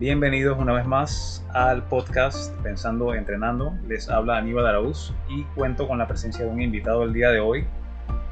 [0.00, 3.74] Bienvenidos una vez más al podcast Pensando Entrenando.
[3.86, 7.40] Les habla Aníbal Araúz y cuento con la presencia de un invitado el día de
[7.40, 7.66] hoy,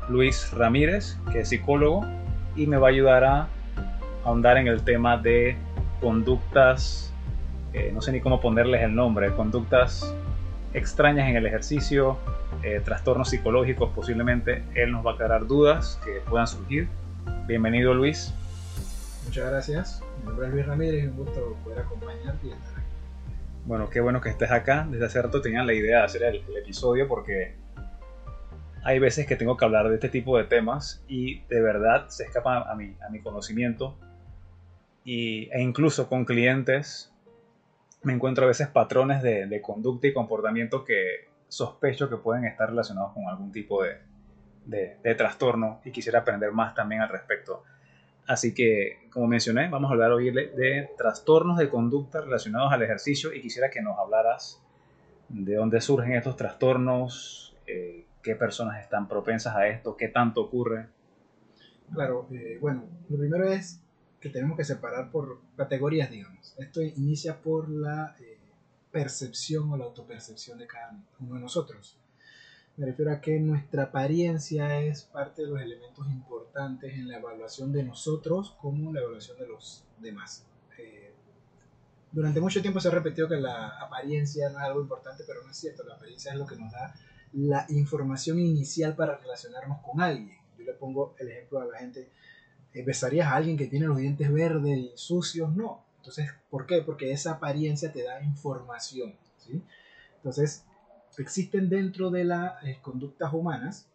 [0.08, 2.06] Luis Ramírez, que es psicólogo
[2.56, 3.48] y me va a ayudar a
[4.24, 5.58] ahondar en el tema de
[6.00, 7.12] conductas,
[7.74, 10.14] eh, no sé ni cómo ponerles el nombre, conductas
[10.72, 12.16] extrañas en el ejercicio,
[12.62, 14.64] eh, trastornos psicológicos posiblemente.
[14.74, 16.88] Él nos va a aclarar dudas que puedan surgir.
[17.46, 18.32] Bienvenido Luis.
[19.28, 20.02] Muchas gracias.
[20.20, 22.88] Mi nombre es Luis Ramírez y un gusto poder acompañarte y estar aquí.
[23.66, 24.88] Bueno, qué bueno que estés acá.
[24.90, 27.54] Desde hace rato tenía la idea de hacer el, el episodio porque
[28.82, 32.24] hay veces que tengo que hablar de este tipo de temas y de verdad se
[32.24, 33.98] escapa a mi, a mi conocimiento.
[35.04, 37.12] Y, e incluso con clientes
[38.02, 42.70] me encuentro a veces patrones de, de, conducta y comportamiento que sospecho que pueden estar
[42.70, 43.98] relacionados con algún tipo de,
[44.64, 47.62] de, de, trastorno y quisiera aprender más también al respecto.
[48.28, 53.32] Así que, como mencioné, vamos a hablar hoy de, trastornos de conducta relacionados al ejercicio
[53.32, 54.62] y quisiera que nos hablaras
[55.30, 60.88] de dónde surgen estos trastornos, eh, qué personas están propensas a esto, qué tanto ocurre.
[61.94, 63.80] Claro, eh, bueno, lo primero es
[64.20, 66.54] que tenemos que separar por categorías, digamos.
[66.58, 68.36] Esto inicia por la eh,
[68.92, 71.96] percepción o la autopercepción de cada uno de nosotros.
[72.78, 77.72] Me refiero a que nuestra apariencia es parte de los elementos importantes en la evaluación
[77.72, 80.46] de nosotros como la evaluación de los demás.
[80.78, 81.12] Eh,
[82.12, 85.50] durante mucho tiempo se ha repetido que la apariencia no es algo importante, pero no
[85.50, 85.82] es cierto.
[85.82, 86.94] La apariencia es lo que nos da
[87.32, 90.38] la información inicial para relacionarnos con alguien.
[90.56, 92.08] Yo le pongo el ejemplo a la gente,
[92.86, 95.52] ¿besarías a alguien que tiene los dientes verdes y sucios?
[95.56, 95.84] No.
[95.96, 96.82] Entonces, ¿por qué?
[96.82, 99.16] Porque esa apariencia te da información.
[99.38, 99.60] ¿sí?
[100.14, 100.64] Entonces,
[101.22, 103.88] existen dentro de las eh, conductas humanas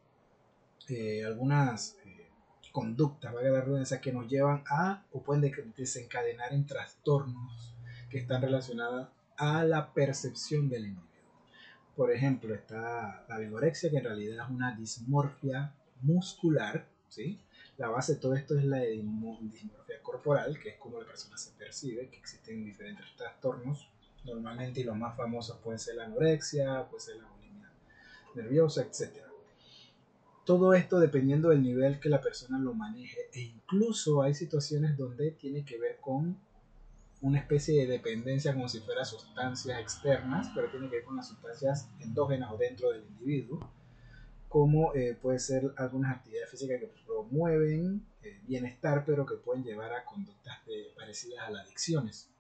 [0.90, 2.28] eh, algunas eh,
[2.72, 7.74] conductas, valga la redundancia, que nos llevan a o pueden desencadenar en trastornos
[8.10, 11.14] que están relacionadas a la percepción del individuo.
[11.96, 17.40] Por ejemplo, está la vigorexia, que en realidad es una dismorfia muscular, ¿sí?
[17.78, 21.52] La base de todo esto es la dismorfia corporal, que es como la persona se
[21.52, 23.90] percibe, que existen diferentes trastornos
[24.26, 27.72] normalmente y los más famosos pueden ser la anorexia, puede ser la bulimia
[28.36, 29.24] nerviosa, etc.
[30.46, 35.32] Todo esto dependiendo del nivel que la persona lo maneje e incluso hay situaciones donde
[35.32, 36.38] tiene que ver con
[37.22, 41.30] una especie de dependencia como si fuera sustancias externas, pero tiene que ver con las
[41.30, 43.60] sustancias endógenas o dentro del individuo,
[44.50, 49.94] como eh, puede ser algunas actividades físicas que promueven eh, bienestar, pero que pueden llevar
[49.94, 52.33] a conductas de, parecidas a las adicciones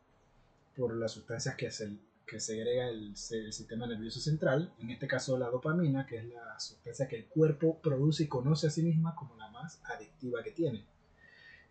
[0.76, 1.92] por las sustancias que, se,
[2.26, 6.60] que segrega el, el, sistema nervioso central, en este caso la dopamina, que es la
[6.60, 10.52] sustancia que el cuerpo produce y conoce a sí misma como la más adictiva que
[10.52, 10.86] tiene.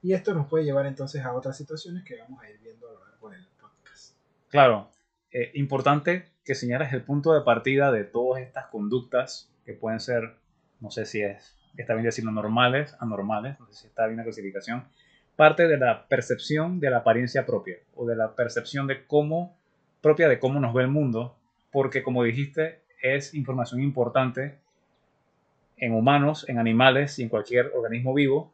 [0.03, 2.93] Y esto nos puede llevar entonces a otras situaciones que vamos a ir viendo a
[2.93, 4.17] lo largo del podcast.
[4.49, 4.91] Claro,
[5.31, 10.35] eh, importante que señales el punto de partida de todas estas conductas que pueden ser,
[10.81, 14.25] no sé si es, está bien decirlo, normales, anormales, no sé si está bien la
[14.25, 14.85] clasificación,
[15.37, 19.57] parte de la percepción de la apariencia propia o de la percepción de cómo,
[20.01, 21.37] propia de cómo nos ve el mundo,
[21.71, 24.59] porque como dijiste, es información importante
[25.77, 28.53] en humanos, en animales y en cualquier organismo vivo,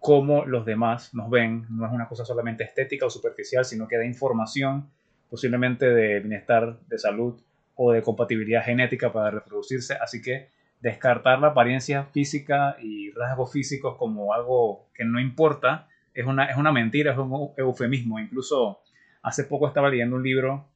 [0.00, 1.66] cómo los demás nos ven.
[1.70, 4.90] No es una cosa solamente estética o superficial, sino que da información
[5.28, 7.40] posiblemente de bienestar, de salud
[7.76, 9.94] o de compatibilidad genética para reproducirse.
[9.94, 10.48] Así que
[10.80, 15.86] descartar la apariencia física y rasgos físicos como algo que no importa
[16.20, 18.18] es una, es una mentira, es un eufemismo.
[18.18, 18.80] Incluso
[19.22, 20.66] hace poco estaba leyendo un libro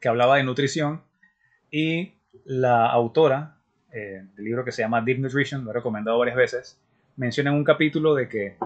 [0.00, 1.02] que hablaba de nutrición
[1.70, 3.56] y la autora
[3.92, 6.80] eh, del libro que se llama Deep Nutrition, lo he recomendado varias veces,
[7.16, 8.56] menciona en un capítulo de que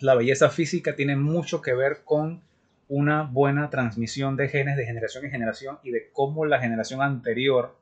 [0.00, 2.42] la belleza física tiene mucho que ver con
[2.88, 7.76] una buena transmisión de genes de generación en generación y de cómo la generación anterior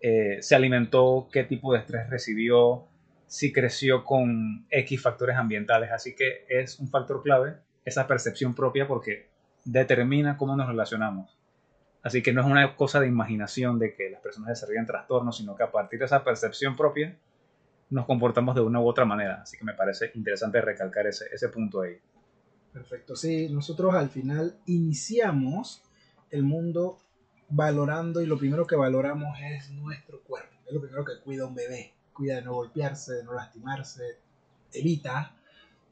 [0.00, 2.86] eh, se alimentó, qué tipo de estrés recibió,
[3.32, 5.90] si creció con X factores ambientales.
[5.90, 9.30] Así que es un factor clave esa percepción propia porque
[9.64, 11.34] determina cómo nos relacionamos.
[12.02, 15.56] Así que no es una cosa de imaginación de que las personas desarrollan trastornos, sino
[15.56, 17.16] que a partir de esa percepción propia
[17.88, 19.40] nos comportamos de una u otra manera.
[19.40, 21.98] Así que me parece interesante recalcar ese, ese punto ahí.
[22.70, 25.82] Perfecto, sí, nosotros al final iniciamos
[26.30, 26.98] el mundo
[27.48, 30.54] valorando y lo primero que valoramos es nuestro cuerpo.
[30.66, 31.94] Es lo primero que cuida un bebé.
[32.26, 34.18] De no golpearse, de no lastimarse,
[34.72, 35.36] evita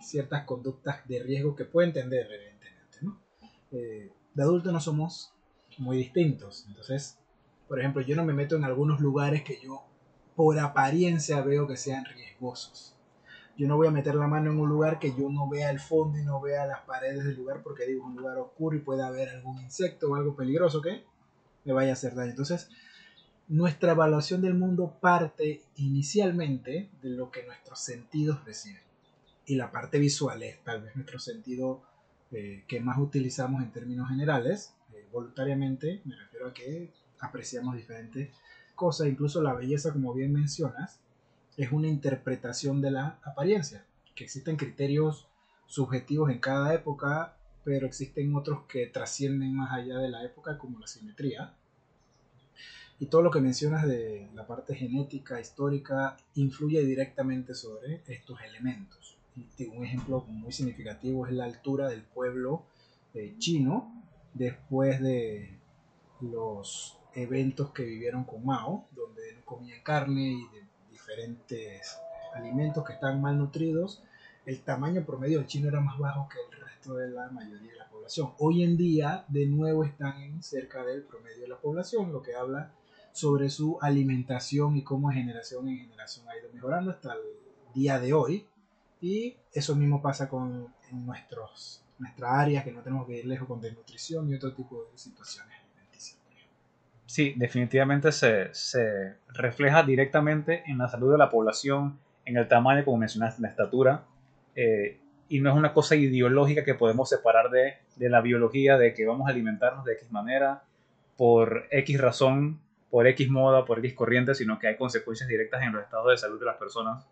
[0.01, 2.99] ciertas conductas de riesgo que puede entender, evidentemente.
[3.03, 3.21] ¿no?
[3.73, 5.33] Eh, de adulto no somos
[5.79, 6.65] muy distintos.
[6.69, 7.19] Entonces,
[7.69, 9.85] por ejemplo, yo no me meto en algunos lugares que yo
[10.35, 12.97] por apariencia veo que sean riesgosos.
[13.57, 15.81] Yo no voy a meter la mano en un lugar que yo no vea el
[15.81, 19.03] fondo y no vea las paredes del lugar porque digo un lugar oscuro y puede
[19.03, 21.05] haber algún insecto o algo peligroso que
[21.65, 22.31] me vaya a hacer daño.
[22.31, 22.71] Entonces,
[23.51, 28.81] nuestra evaluación del mundo parte inicialmente de lo que nuestros sentidos reciben.
[29.45, 31.83] Y la parte visual es tal vez nuestro sentido
[32.31, 34.73] eh, que más utilizamos en términos generales.
[34.95, 38.31] Eh, voluntariamente me refiero a que apreciamos diferentes
[38.77, 41.01] cosas, incluso la belleza, como bien mencionas,
[41.57, 45.27] es una interpretación de la apariencia, que existen criterios
[45.67, 50.79] subjetivos en cada época, pero existen otros que trascienden más allá de la época, como
[50.79, 51.53] la simetría.
[53.01, 59.17] Y todo lo que mencionas de la parte genética, histórica, influye directamente sobre estos elementos.
[59.75, 62.67] un ejemplo muy significativo es la altura del pueblo
[63.15, 64.05] eh, chino
[64.35, 65.59] después de
[66.21, 71.97] los eventos que vivieron con Mao, donde no comían carne y de diferentes
[72.35, 74.03] alimentos que están malnutridos,
[74.45, 77.79] el tamaño promedio del chino era más bajo que el resto de la mayoría de
[77.79, 78.35] la población.
[78.39, 82.75] Hoy en día, de nuevo, están cerca del promedio de la población, lo que habla
[83.13, 87.21] sobre su alimentación y cómo generación en generación ha ido mejorando hasta el
[87.75, 88.47] día de hoy.
[89.01, 93.49] Y eso mismo pasa con en nuestros, nuestra área, que no tenemos que ir lejos
[93.49, 95.61] con desnutrición y otro tipo de situaciones.
[97.11, 102.85] Sí, definitivamente se, se refleja directamente en la salud de la población, en el tamaño,
[102.85, 104.05] como mencionaste, en la estatura.
[104.55, 104.97] Eh,
[105.29, 109.07] y no es una cosa ideológica que podemos separar de, de la biología, de que
[109.07, 110.63] vamos a alimentarnos de X manera,
[111.17, 112.61] por X razón,
[112.91, 116.17] por X moda, por X corriente, sino que hay consecuencias directas en los estados de
[116.17, 117.07] salud de las personas.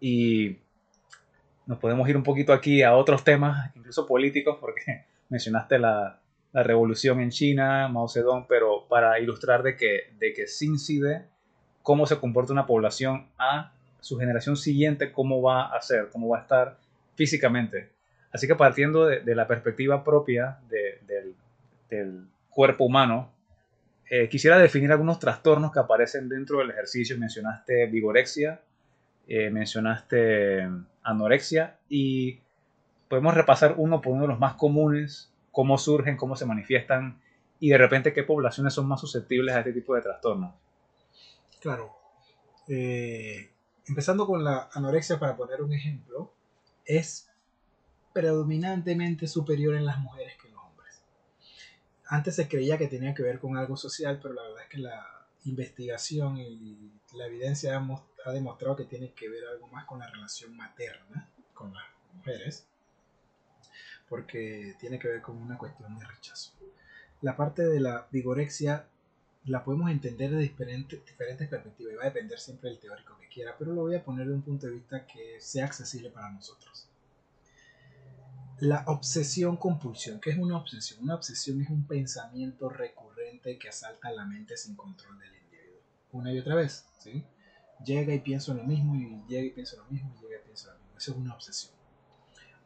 [0.00, 0.58] Y
[1.66, 6.18] nos podemos ir un poquito aquí a otros temas, incluso políticos, porque mencionaste la,
[6.52, 11.26] la revolución en China, Mao Zedong, pero para ilustrar de que, de que sí incide
[11.82, 16.38] cómo se comporta una población a su generación siguiente, cómo va a ser, cómo va
[16.38, 16.78] a estar
[17.14, 17.90] físicamente.
[18.32, 21.34] Así que partiendo de, la perspectiva propia del,
[21.88, 23.31] del cuerpo humano,
[24.10, 27.18] eh, quisiera definir algunos trastornos que aparecen dentro del ejercicio.
[27.18, 28.60] Mencionaste vigorexia,
[29.26, 30.68] eh, mencionaste
[31.02, 32.40] anorexia y
[33.08, 37.20] podemos repasar uno por uno de los más comunes, cómo surgen, cómo se manifiestan
[37.60, 40.54] y de repente qué poblaciones son más susceptibles a este tipo de trastornos.
[41.60, 41.92] Claro.
[42.68, 43.50] Eh,
[43.86, 46.32] empezando con la anorexia, para poner un ejemplo,
[46.84, 47.30] es
[48.12, 50.50] predominantemente superior en las mujeres que
[52.06, 54.78] antes se creía que tenía que ver con algo social, pero la verdad es que
[54.78, 60.08] la investigación y la evidencia ha, demostrado que tiene que ver algo más con la
[60.08, 61.84] relación materna con las
[62.14, 62.66] mujeres,
[64.08, 66.52] porque tiene que ver con una cuestión de rechazo.
[67.20, 68.86] La parte de la vigorexia
[69.46, 73.28] la podemos entender de diferentes, diferentes perspectivas y va a depender siempre del teórico que
[73.28, 76.30] quiera, pero lo voy a poner de un punto de vista que sea accesible para
[76.30, 76.88] nosotros
[78.62, 80.20] la obsesión compulsión.
[80.20, 81.02] ¿Qué es una obsesión?
[81.02, 85.80] Una obsesión es un pensamiento recurrente que asalta la mente sin control del individuo.
[86.12, 87.24] Una y otra vez, ¿sí?
[87.84, 90.68] Llega y pienso lo mismo y llega y pienso lo mismo y llega y pienso
[90.68, 90.96] lo mismo.
[90.96, 91.72] Eso es una obsesión.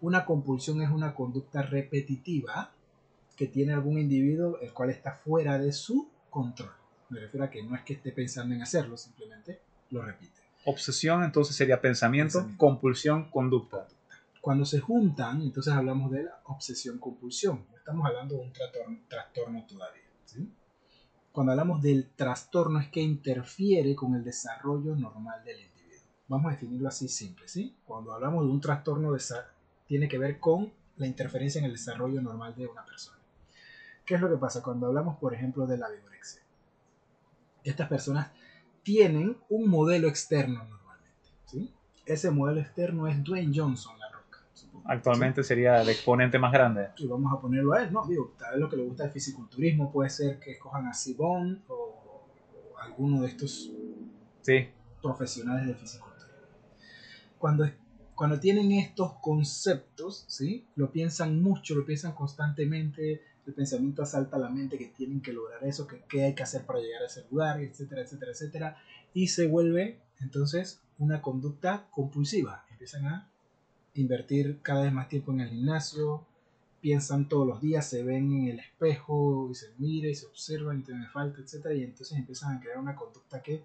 [0.02, 2.74] Una compulsión es una conducta repetitiva
[3.34, 6.72] que tiene algún individuo el cual está fuera de su control.
[7.08, 10.42] Me refiero a que no es que esté pensando en hacerlo, simplemente lo repite.
[10.66, 12.50] Obsesión entonces sería pensamiento.
[12.58, 13.88] compulsión, conducta.
[14.46, 17.66] Cuando se juntan, entonces hablamos de la obsesión-compulsión.
[17.76, 20.04] Estamos hablando de un trastorno, todavía.
[21.32, 26.06] Cuando hablamos del trastorno es que interfiere con el desarrollo normal del individuo.
[26.28, 27.48] Vamos a definirlo así simple.
[27.48, 27.74] ¿sí?
[27.84, 29.16] Cuando hablamos de un trastorno,
[29.88, 33.18] tiene que ver con la interferencia en el desarrollo normal de una persona.
[34.04, 34.62] ¿Qué es lo que pasa?
[34.62, 36.42] Cuando hablamos, por ejemplo, de la vigorexia.
[37.64, 38.30] Estas personas
[38.84, 41.30] tienen un modelo externo normalmente.
[41.46, 41.74] ¿sí?
[42.04, 43.96] Ese modelo externo es Dwayne Johnson,
[44.84, 46.88] Actualmente sería el exponente más grande.
[46.96, 48.06] Y vamos a ponerlo a él, ¿no?
[48.06, 51.62] Digo, tal vez lo que le gusta el fisiculturismo puede ser que escojan a Sibon
[51.68, 52.26] o,
[52.80, 53.70] alguno de estos
[54.42, 54.68] sí.
[55.02, 56.16] profesionales de fisiculturismo.
[57.38, 57.68] Cuando,
[58.14, 60.66] cuando tienen estos conceptos, ¿sí?
[60.76, 65.32] Lo piensan mucho, lo piensan constantemente, el pensamiento asalta a la mente que tienen que
[65.32, 68.76] lograr eso, que qué hay que hacer para llegar a ese lugar, etcétera, etcétera, etcétera,
[69.14, 72.64] y se vuelve entonces una conducta compulsiva.
[72.70, 73.30] Empiezan a
[73.96, 76.24] invertir cada vez más tiempo en el gimnasio,
[76.80, 80.80] piensan todos los días, se ven en el espejo y se miran y se observan
[80.80, 81.66] y te me falta, etc.
[81.74, 83.64] Y entonces empiezan a crear una conducta que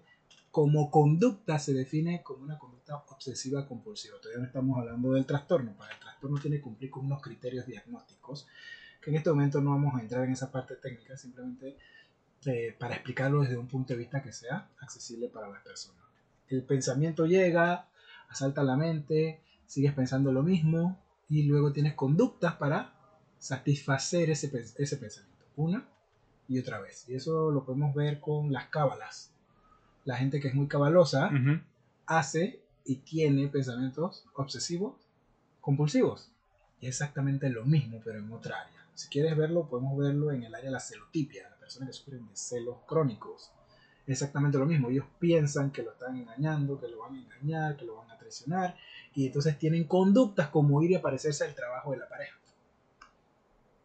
[0.50, 4.18] como conducta se define como una conducta obsesiva compulsiva.
[4.20, 7.66] Todavía no estamos hablando del trastorno, para el trastorno tiene que cumplir con unos criterios
[7.66, 8.46] diagnósticos,
[9.00, 11.78] que en este momento no vamos a entrar en esa parte técnica, simplemente
[12.44, 16.02] eh, para explicarlo desde un punto de vista que sea accesible para las personas.
[16.48, 17.88] El pensamiento llega,
[18.28, 19.40] asalta la mente,
[19.72, 20.98] sigues pensando lo mismo
[21.30, 22.92] y luego tienes conductas para
[23.38, 25.46] satisfacer ese, ese pensamiento.
[25.56, 25.88] Una
[26.46, 27.08] y otra vez.
[27.08, 29.32] Y eso lo podemos ver con las cábalas.
[30.04, 31.30] La gente que es muy cabalosa
[32.04, 34.92] hace y tiene pensamientos obsesivos
[35.62, 36.30] compulsivos.
[36.82, 38.86] Y es exactamente lo mismo, pero en otra área.
[38.94, 42.28] Si quieres verlo, podemos verlo en el área de la celotipia, la persona que sufren
[42.28, 43.50] de celos crónicos.
[44.06, 44.90] Exactamente lo mismo.
[44.90, 48.18] Ellos piensan que lo están engañando, que lo van a engañar, que lo van a
[48.18, 48.76] traicionar.
[49.14, 52.36] Y entonces tienen conductas como ir y aparecerse al trabajo de la pareja.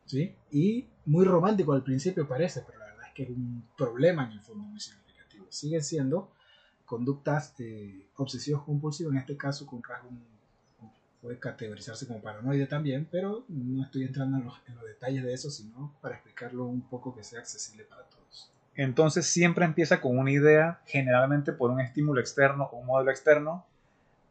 [0.05, 0.33] ¿Sí?
[0.51, 4.31] Y muy romántico al principio parece, pero la verdad es que es un problema en
[4.31, 5.45] el fondo muy significativo.
[5.49, 6.31] Siguen siendo
[6.85, 10.09] conductas eh, obsesivos compulsivos, en este caso con rasgo
[11.21, 15.33] puede categorizarse como paranoide también, pero no estoy entrando en los, en los, detalles de
[15.33, 18.16] eso, sino para explicarlo un poco que sea accesible para todos.
[18.77, 23.65] Entonces siempre empieza con una idea, generalmente por un estímulo externo o un modelo externo,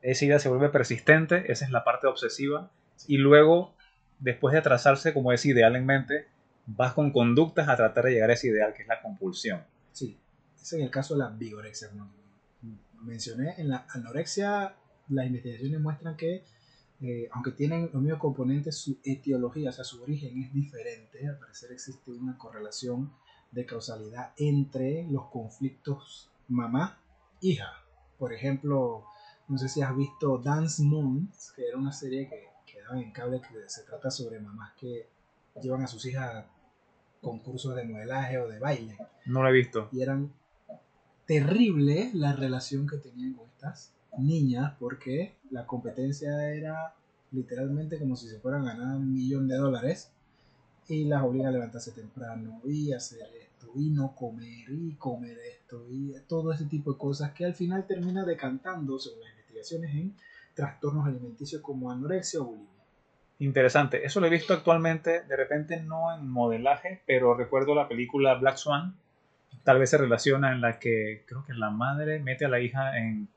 [0.02, 2.70] esa idea se vuelve persistente, esa es la parte obsesiva,
[3.08, 3.74] y luego,
[4.20, 6.28] después de trazarse como ese ideal en mente,
[6.64, 9.64] vas con conductas a tratar de llegar a ese ideal que es la compulsión.
[9.90, 10.16] Sí,
[10.62, 11.88] ese es el caso de la vigorexia.
[11.94, 12.08] ¿no?
[13.02, 14.76] Mencioné en la anorexia,
[15.08, 16.44] las investigaciones muestran que
[17.02, 21.26] eh, aunque tienen los mismos componentes, su etiología, o sea, su origen es diferente.
[21.28, 23.12] Al parecer existe una correlación
[23.50, 27.72] de causalidad entre los conflictos mamá-hija.
[28.18, 29.04] Por ejemplo,
[29.48, 33.12] no sé si has visto Dance Moons, que era una serie que, que daba en
[33.12, 35.08] cable que se trata sobre mamás que
[35.60, 36.46] llevan a sus hijas a
[37.20, 38.96] concursos de modelaje o de baile.
[39.24, 39.88] No lo he visto.
[39.92, 40.32] Y eran
[41.26, 46.94] terrible la relación que tenían con estas niñas porque la competencia era
[47.32, 50.12] literalmente como si se fueran a ganar un millón de dólares
[50.94, 55.84] y las obliga a levantarse temprano y hacer esto y no comer y comer esto
[55.90, 60.14] y todo ese tipo de cosas que al final termina decantando según las investigaciones en
[60.54, 62.70] trastornos alimenticios como anorexia o bulimia.
[63.38, 68.34] Interesante, eso lo he visto actualmente, de repente no en modelaje, pero recuerdo la película
[68.34, 68.96] Black Swan,
[69.62, 72.96] tal vez se relaciona en la que creo que la madre mete a la hija
[72.98, 73.28] en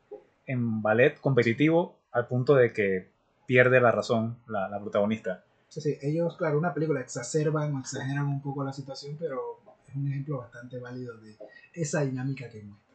[0.49, 3.07] en ballet competitivo al punto de que
[3.45, 5.43] pierde la razón la, la protagonista.
[5.69, 9.95] Sí, sí, ellos, claro, una película exacerban o exageran un poco la situación, pero es
[9.95, 11.35] un ejemplo bastante válido de
[11.73, 12.89] esa dinámica que muestra.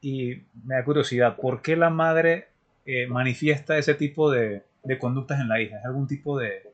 [0.00, 2.48] Y me da curiosidad, ¿por qué la madre
[2.86, 5.78] eh, manifiesta ese tipo de, de, conductas en la hija?
[5.78, 6.70] ¿Es algún tipo de...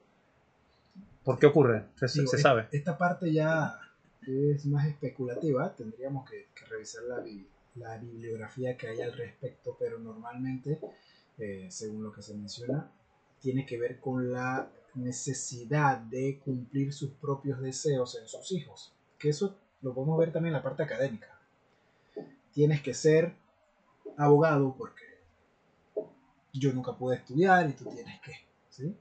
[1.24, 1.84] ¿Por qué ocurre?
[1.96, 2.68] ¿Se, Digo, se sabe?
[2.70, 3.78] Esta parte ya
[4.26, 7.24] es más especulativa, tendríamos que, que revisar la,
[7.76, 10.78] la bibliografía que hay al respecto, pero normalmente,
[11.38, 12.88] eh, según lo que se menciona,
[13.40, 18.92] tiene que ver con la necesidad de cumplir sus propios deseos en sus hijos.
[19.18, 21.28] Que eso lo podemos ver también en la parte académica.
[22.52, 23.34] Tienes que ser
[24.16, 25.04] abogado porque
[26.52, 28.32] yo nunca pude estudiar y tú tienes que,
[28.68, 28.94] ¿sí?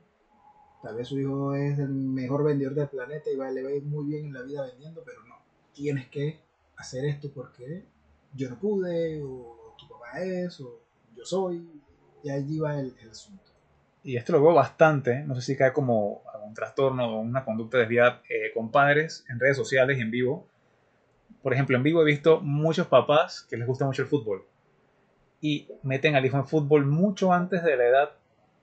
[0.81, 3.83] Tal vez su hijo es el mejor vendedor del planeta y le va a ir
[3.83, 5.35] muy bien en la vida vendiendo, pero no.
[5.73, 6.39] Tienes que
[6.77, 7.85] hacer esto porque
[8.33, 10.79] yo no pude, o tu papá es, o
[11.15, 11.69] yo soy,
[12.23, 13.50] y allí va el, el asunto.
[14.03, 17.77] Y esto lo veo bastante, no sé si cae como un trastorno o una conducta
[17.77, 20.47] desviada eh, con padres en redes sociales y en vivo.
[21.41, 24.45] Por ejemplo, en vivo he visto muchos papás que les gusta mucho el fútbol
[25.39, 28.09] y meten al hijo en fútbol mucho antes de la edad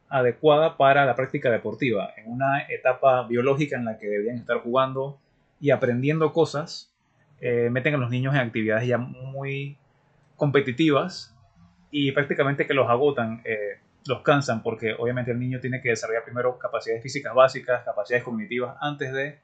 [0.09, 5.19] adecuada para la práctica deportiva, en una etapa biológica en la que deberían estar jugando
[5.61, 6.93] y aprendiendo cosas
[7.41, 9.77] eh, meten a los niños en actividades ya muy
[10.37, 11.37] competitivas
[11.91, 16.25] y prácticamente que los agotan, eh, los cansan, porque obviamente el niño tiene que desarrollar
[16.25, 19.39] primero capacidades físicas básicas, capacidades cognitivas antes de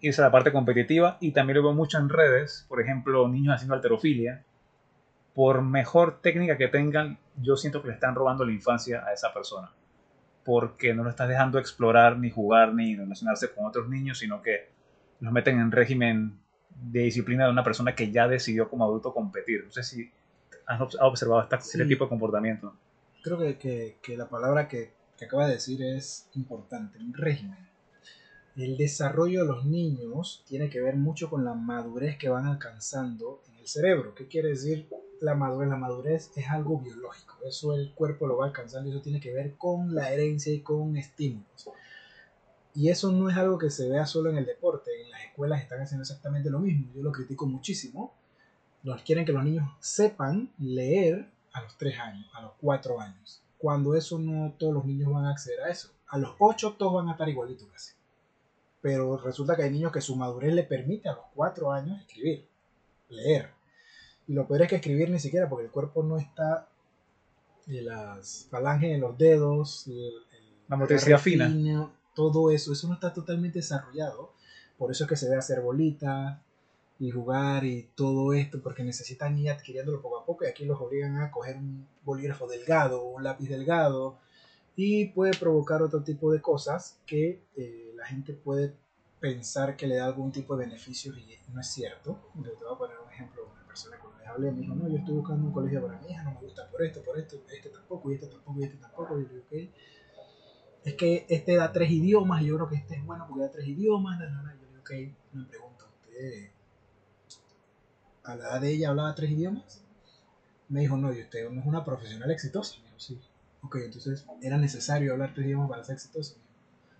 [0.00, 3.54] irse a la parte competitiva y también lo veo mucho en redes, por ejemplo, niños
[3.54, 4.44] haciendo alterofilia.
[5.34, 9.32] Por mejor técnica que tengan, yo siento que le están robando la infancia a esa
[9.32, 9.72] persona,
[10.44, 14.68] porque no lo estás dejando explorar, ni jugar, ni relacionarse con otros niños, sino que
[15.20, 19.64] los meten en régimen de disciplina de una persona que ya decidió como adulto competir.
[19.64, 20.12] No sé si
[20.66, 21.88] has observado este sí.
[21.88, 22.74] tipo de comportamiento.
[23.24, 27.56] Creo que, que, que la palabra que, que acaba de decir es importante, un régimen.
[28.54, 33.42] El desarrollo de los niños tiene que ver mucho con la madurez que van alcanzando
[33.48, 34.14] en el cerebro.
[34.14, 34.88] ¿Qué quiere decir
[35.22, 35.70] la madurez?
[35.70, 39.32] La madurez es algo biológico, eso el cuerpo lo va alcanzando y eso tiene que
[39.32, 41.70] ver con la herencia y con estímulos.
[42.74, 44.90] Y eso no es algo que se vea solo en el deporte.
[45.02, 46.92] En las escuelas están haciendo exactamente lo mismo.
[46.94, 48.12] Yo lo critico muchísimo.
[48.82, 53.42] Nos quieren que los niños sepan leer a los 3 años, a los 4 años.
[53.58, 55.90] Cuando eso no todos los niños van a acceder a eso.
[56.08, 57.92] A los 8 todos van a estar igualitos casi.
[58.82, 62.46] Pero resulta que hay niños que su madurez le permite a los 4 años escribir,
[63.08, 63.50] leer.
[64.26, 66.68] Y lo peor es que escribir ni siquiera porque el cuerpo no está
[67.66, 71.46] y las falanges en los dedos, el- el- La motricidad fina.
[72.14, 74.32] todo eso, eso no está totalmente desarrollado.
[74.76, 76.38] Por eso es que se ve hacer bolitas
[77.04, 80.80] y jugar y todo esto, porque necesitan ir adquiriéndolo poco a poco y aquí los
[80.80, 84.18] obligan a coger un bolígrafo delgado un lápiz delgado
[84.76, 88.74] y puede provocar otro tipo de cosas que eh, la gente puede
[89.20, 92.18] pensar que le da algún tipo de beneficios y no es cierto.
[92.34, 94.74] Yo te voy a poner un ejemplo, una persona con la que hablé me dijo,
[94.74, 97.18] no, yo estoy buscando un colegio para mi hija, no me gusta por esto, por
[97.18, 99.74] esto, este tampoco, y este tampoco, y este tampoco, y yo digo, ok.
[100.84, 103.50] Es que este da tres idiomas, y yo creo que este es bueno porque da
[103.50, 104.56] tres idiomas, na.
[104.60, 104.90] yo digo, ok,
[105.32, 106.50] me pregunto, ¿usted
[108.24, 109.82] a la edad de ella hablaba tres idiomas?
[110.68, 112.76] Me dijo, no, y usted no es una profesional exitosa.
[112.78, 113.20] Me dijo, sí.
[113.62, 116.34] Ok, entonces, ¿era necesario hablar tres idiomas para ser exitoso?
[116.34, 116.48] Me dijo,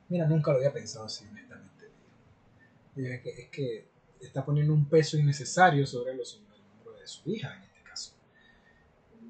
[0.09, 1.91] Mira, nunca lo había pensado así, honestamente.
[2.97, 3.89] es que, es que
[4.21, 8.13] está poniendo un peso innecesario sobre los hombros de su hija, en este caso.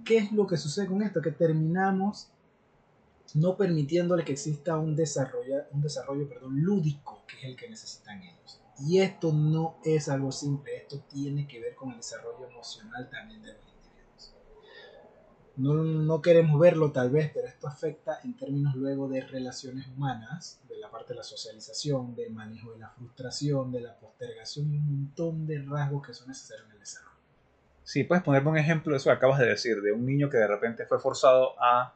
[0.04, 1.22] ¿Qué es lo que sucede con esto?
[1.22, 2.28] Que terminamos
[3.34, 8.22] no permitiéndole que exista un desarrollo, un desarrollo perdón, lúdico, que es el que necesitan
[8.22, 8.60] ellos.
[8.80, 13.42] Y esto no es algo simple, esto tiene que ver con el desarrollo emocional también
[13.42, 14.34] de los individuos.
[15.56, 20.60] No, no queremos verlo tal vez, pero esto afecta en términos luego de relaciones humanas,
[20.68, 24.78] de la parte de la socialización, del manejo de la frustración, de la postergación y
[24.78, 27.14] un montón de rasgos que son necesarios en el desarrollo.
[27.84, 30.38] Sí, puedes ponerme un ejemplo de eso que acabas de decir, de un niño que
[30.38, 31.94] de repente fue forzado a,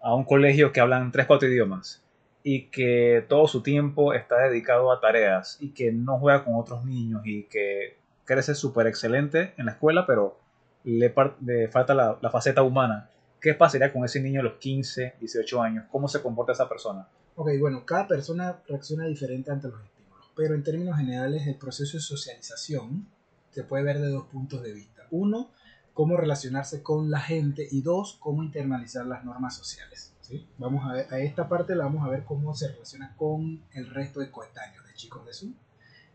[0.00, 2.05] a un colegio que hablan tres, cuatro idiomas
[2.48, 6.84] y que todo su tiempo está dedicado a tareas y que no juega con otros
[6.84, 10.38] niños y que crece súper excelente en la escuela, pero
[10.84, 13.10] le, falta la, la faceta humana.
[13.40, 15.84] ¿Qué pasaría con ese niño a los 15, 18 años?
[15.90, 17.08] ¿Cómo se comporta esa persona?
[17.34, 21.96] Ok, bueno, cada persona reacciona diferente ante los estímulos, pero en términos generales el proceso
[21.96, 23.08] de socialización
[23.50, 25.02] se puede ver de dos puntos de vista.
[25.10, 25.50] Uno,
[25.94, 30.12] cómo relacionarse con la gente y dos, cómo internalizar las normas sociales.
[30.26, 30.48] ¿Sí?
[30.58, 33.88] Vamos a, ver, a esta parte la vamos a ver cómo se relaciona con el
[33.90, 35.54] resto de coetáneos, de chicos de su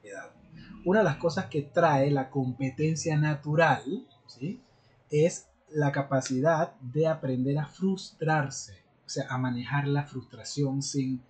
[0.03, 0.31] edad.
[0.83, 4.61] Una de las cosas que trae la competencia natural ¿sí?
[5.09, 11.21] es la capacidad de aprender a frustrarse, o sea, a manejar la frustración sin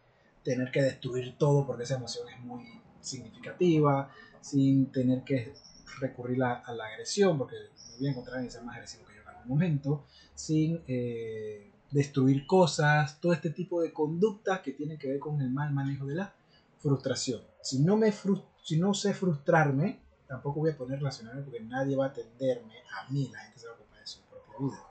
[0.43, 5.53] tener que destruir todo porque esa emoción es muy significativa, sin tener que
[5.99, 9.15] recurrir a, a la agresión, porque me voy a encontrar en ser más agresivo que
[9.15, 14.97] yo en algún momento, sin eh, destruir cosas, todo este tipo de conductas que tienen
[14.97, 16.33] que ver con el mal manejo de la
[16.79, 17.41] frustración.
[17.61, 21.95] Si no, me frus- si no sé frustrarme, tampoco voy a poner relacionarme porque nadie
[21.95, 24.83] va a atenderme a mí, la gente se va a ocupar de su propia vida.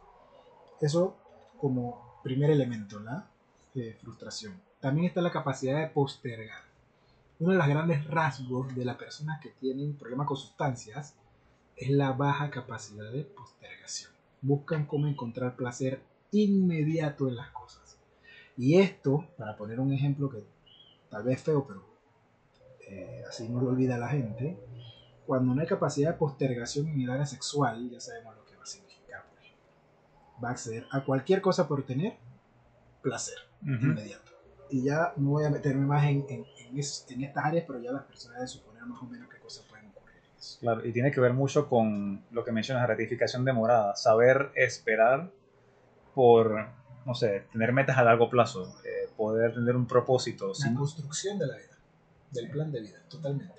[0.80, 1.16] Eso
[1.58, 3.26] como primer elemento, la
[4.00, 4.60] frustración.
[4.80, 6.62] También está la capacidad de postergar.
[7.38, 11.14] Uno de los grandes rasgos de las personas que tienen problemas con sustancias
[11.76, 14.10] es la baja capacidad de postergación.
[14.42, 17.96] Buscan cómo encontrar placer inmediato en las cosas.
[18.56, 20.44] Y esto, para poner un ejemplo que
[21.08, 21.82] tal vez feo, pero
[22.88, 24.56] eh, así no lo olvida la gente,
[25.26, 28.62] cuando no hay capacidad de postergación en el área sexual, ya sabemos lo que va
[28.62, 29.24] a significar.
[30.42, 32.14] Va a acceder a cualquier cosa por tener
[33.02, 33.38] placer
[33.90, 34.30] inmediato.
[34.70, 37.80] Y ya no voy a meterme más en, en, en, es- en estas áreas, pero
[37.80, 40.58] ya las personas deben suponer más o menos qué cosas pueden ocurrir en eso.
[40.60, 45.30] Claro, y tiene que ver mucho con lo que mencionas, gratificación demorada, saber esperar
[46.14, 46.68] por,
[47.06, 50.48] no sé, tener metas a largo plazo, eh, poder tener un propósito.
[50.48, 51.78] La Si, construcción de la vida,
[52.30, 53.54] del plan de vida, totalmente.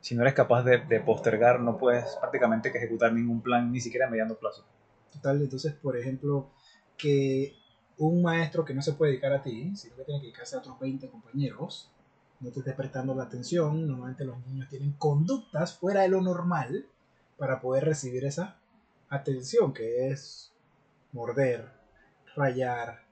[0.00, 3.80] si no eres capaz de, de postergar, no puedes prácticamente que ejecutar ningún plan, ni
[3.80, 4.64] siquiera a mediano plazo.
[5.12, 6.50] Total, entonces, por ejemplo,
[6.96, 7.54] que
[7.98, 10.58] un maestro que no se puede dedicar a ti, sino que tiene que dedicarse a
[10.58, 11.90] otros 20 compañeros,
[12.40, 16.86] no te estés prestando la atención, normalmente los niños tienen conductas fuera de lo normal
[17.38, 18.58] para poder recibir esa
[19.08, 20.52] atención, que es
[21.14, 21.70] morder,
[22.34, 23.04] rayar,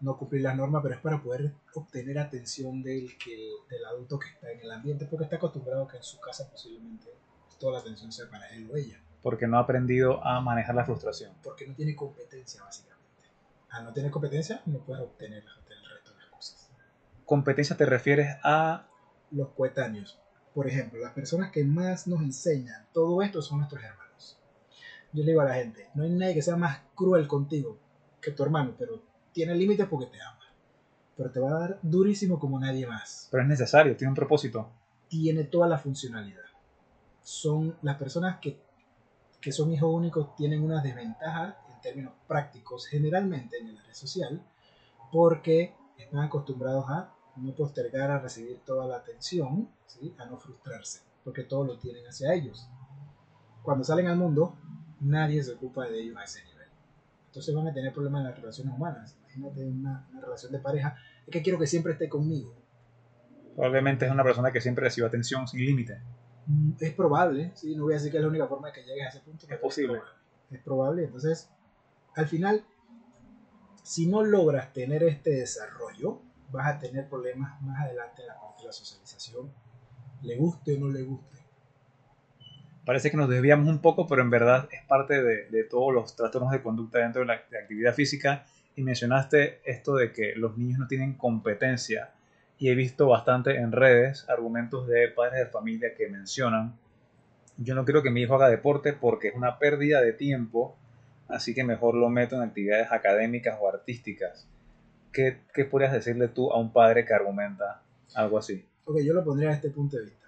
[0.00, 4.28] no cumplir las normas, pero es para poder obtener atención del, que, del adulto que
[4.28, 7.06] está en el ambiente, porque está acostumbrado que en su casa posiblemente
[7.58, 10.84] toda la atención sea para él o ella Porque no ha aprendido a manejar la
[10.84, 11.32] frustración.
[11.42, 12.96] porque no tiene competencia básicamente.
[13.70, 16.70] Al no tener competencia no puedes obtener el resto de las cosas.
[17.24, 18.86] Competencia te refieres a...
[19.30, 20.20] Los coetáneos,
[20.54, 24.05] por ejemplo, las personas que más nos enseñan todo esto son nuestros hermanos.
[25.16, 27.78] Yo le digo a la gente, no hay nadie que sea más cruel contigo
[28.20, 29.00] que tu hermano, pero
[29.32, 30.44] tiene límites porque te ama.
[31.16, 33.26] Pero te va a dar durísimo como nadie más.
[33.30, 34.68] Pero es necesario, tiene un propósito.
[35.08, 36.44] Tiene toda la funcionalidad.
[37.22, 38.60] Son las personas que,
[39.40, 44.42] que son hijos únicos tienen unas desventajas en términos prácticos, generalmente en el área social,
[45.10, 50.14] porque están acostumbrados a no postergar a recibir toda la atención, ¿sí?
[50.18, 52.68] a no frustrarse, porque todo lo tienen hacia ellos.
[53.62, 54.54] Cuando salen al mundo,
[55.00, 56.68] nadie se ocupa de ellos a ese nivel.
[57.26, 59.16] entonces van a tener problemas en las relaciones humanas.
[59.20, 62.54] Imagínate una, una relación de pareja, es que quiero que siempre esté conmigo.
[63.54, 66.00] Probablemente es una persona que siempre recibe atención sin límite.
[66.46, 67.74] Mm, Es probable, ¿sí?
[67.74, 69.46] no voy a decir que es la única forma de que llegues a ese punto.
[69.48, 69.94] pero posible.
[69.98, 70.12] probable.
[70.50, 71.50] Es probable, entonces,
[72.14, 72.64] al final,
[73.82, 78.62] si no logras tener este desarrollo, vas a tener problemas más adelante en la parte
[78.62, 79.50] de la socialización,
[80.22, 81.35] le guste o no le guste.
[82.86, 86.16] Parece que nos desviamos un poco, pero en verdad es parte de, de todos los
[86.16, 88.46] trastornos de conducta dentro de la de actividad física.
[88.76, 92.12] Y mencionaste esto de que los niños no tienen competencia.
[92.58, 96.74] Y he visto bastante en redes argumentos de padres de familia que mencionan,
[97.58, 100.76] yo no quiero que mi hijo haga deporte porque es una pérdida de tiempo,
[101.28, 104.46] así que mejor lo meto en actividades académicas o artísticas.
[105.12, 107.82] ¿Qué, qué podrías decirle tú a un padre que argumenta
[108.14, 108.64] algo así?
[108.84, 110.25] Ok, yo lo pondría desde este punto de vista.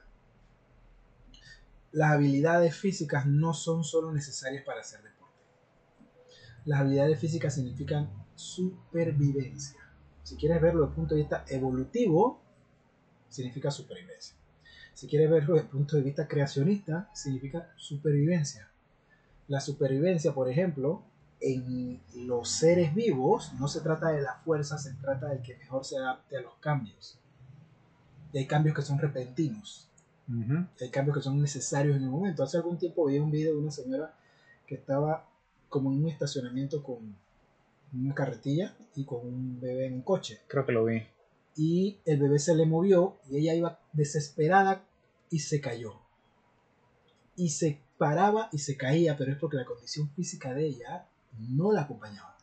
[1.92, 5.35] Las habilidades físicas no son solo necesarias para hacer deporte.
[6.64, 9.81] Las habilidades físicas significan supervivencia.
[10.22, 12.42] Si quieres verlo desde el punto de vista evolutivo,
[13.29, 14.37] significa supervivencia.
[14.92, 18.68] Si quieres verlo desde el punto de vista creacionista, significa supervivencia.
[19.46, 21.03] La supervivencia, por ejemplo,
[21.40, 25.85] en los seres vivos no se trata de la fuerza, se trata del que mejor
[25.85, 27.18] se adapte a los cambios.
[28.33, 29.88] Y hay cambios que son repentinos,
[30.80, 32.42] Hay cambios que son necesarios en el momento.
[32.42, 34.14] Hace algún tiempo vi un video de una señora
[34.66, 35.26] que estaba
[35.70, 37.16] como en un estacionamiento con
[37.94, 40.40] una carretilla y con un bebé en un coche.
[40.46, 41.02] Creo que lo vi.
[41.56, 44.84] Y el bebé se le movió y ella iba desesperada
[45.30, 45.94] y se cayó.
[47.34, 51.06] Y se paraba y se caía, pero es porque la condición física de ella
[51.38, 52.36] no la acompañaba.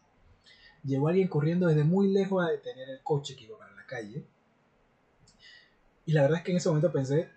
[0.84, 4.26] Llegó alguien corriendo desde muy lejos a detener el coche que iba para la calle.
[6.06, 7.30] Y la verdad es que en ese momento pensé,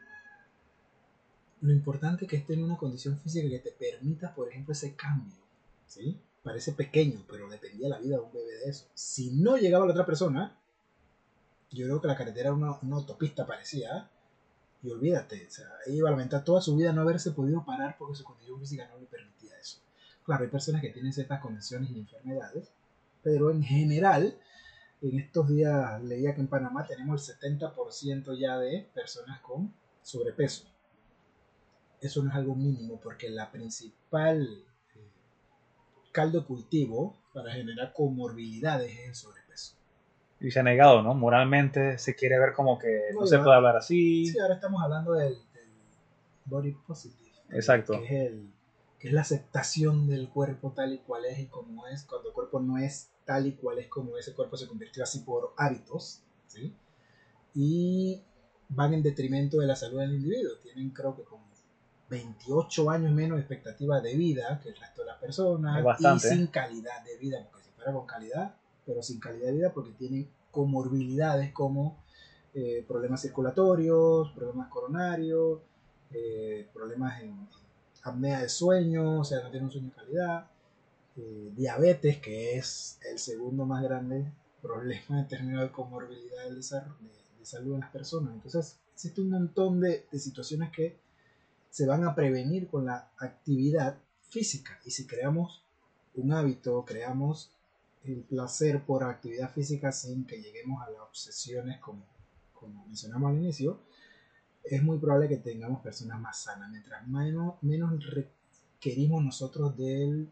[1.60, 5.34] lo importante que esté en una condición física que te permita, por ejemplo, ese cambio.
[5.86, 6.18] ¿sí?
[6.42, 8.86] Parece pequeño, pero dependía la vida de un bebé de eso.
[8.94, 10.56] Si no llegaba la otra persona,
[11.70, 14.08] yo creo que la carretera era una, una autopista parecía.
[14.82, 17.96] Y olvídate, o sea, ella iba a lamentar toda su vida no haberse podido parar
[17.98, 19.78] porque su condición física no le permitía eso.
[20.24, 22.68] Claro, hay personas que tienen ciertas condiciones y enfermedades,
[23.22, 24.38] pero en general,
[25.02, 30.64] en estos días leía que en Panamá tenemos el 70% ya de personas con sobrepeso.
[32.00, 35.10] Eso no es algo mínimo porque la principal eh,
[36.12, 39.76] caldo cultivo para generar comorbilidades es el sobrepeso.
[40.40, 41.14] Y se ha negado, ¿no?
[41.14, 44.26] Moralmente se quiere ver como que no, se puede hablar así.
[44.26, 45.68] Sí, ahora estamos hablando del, del
[46.44, 47.32] body positive.
[47.50, 47.94] Exacto.
[47.94, 48.50] Que es, el,
[48.98, 52.04] que es la aceptación del cuerpo tal y cual es y como es.
[52.04, 55.20] Cuando el cuerpo no es tal y cual es como ese cuerpo se convirtió así
[55.20, 56.22] por hábitos.
[56.46, 56.72] ¿sí?
[57.54, 58.22] Y
[58.68, 60.56] van en detrimento de la salud del individuo.
[60.62, 61.47] Tienen creo que como
[62.10, 65.78] 28 años menos de expectativa de vida que el resto de las personas.
[66.14, 66.34] Y ¿eh?
[66.36, 68.54] sin calidad de vida, porque si fuera con calidad,
[68.86, 71.98] pero sin calidad de vida porque tienen comorbilidades como
[72.54, 75.60] eh, problemas circulatorios, problemas coronarios,
[76.12, 77.46] eh, problemas en
[78.02, 80.46] apnea de sueño, o sea, no tienen un sueño de calidad,
[81.16, 86.96] eh, diabetes, que es el segundo más grande problema en términos de comorbilidad del desarrollo-
[87.00, 88.32] de, de salud en las personas.
[88.34, 90.96] Entonces, existe un montón de, de situaciones que
[91.78, 93.98] se van a prevenir con la actividad
[94.30, 94.80] física.
[94.84, 95.62] Y si creamos
[96.16, 97.52] un hábito, creamos
[98.02, 102.04] el placer por actividad física sin que lleguemos a las obsesiones como,
[102.52, 103.78] como mencionamos al inicio,
[104.64, 106.68] es muy probable que tengamos personas más sanas.
[106.68, 110.28] Mientras menos, menos requerimos nosotros del,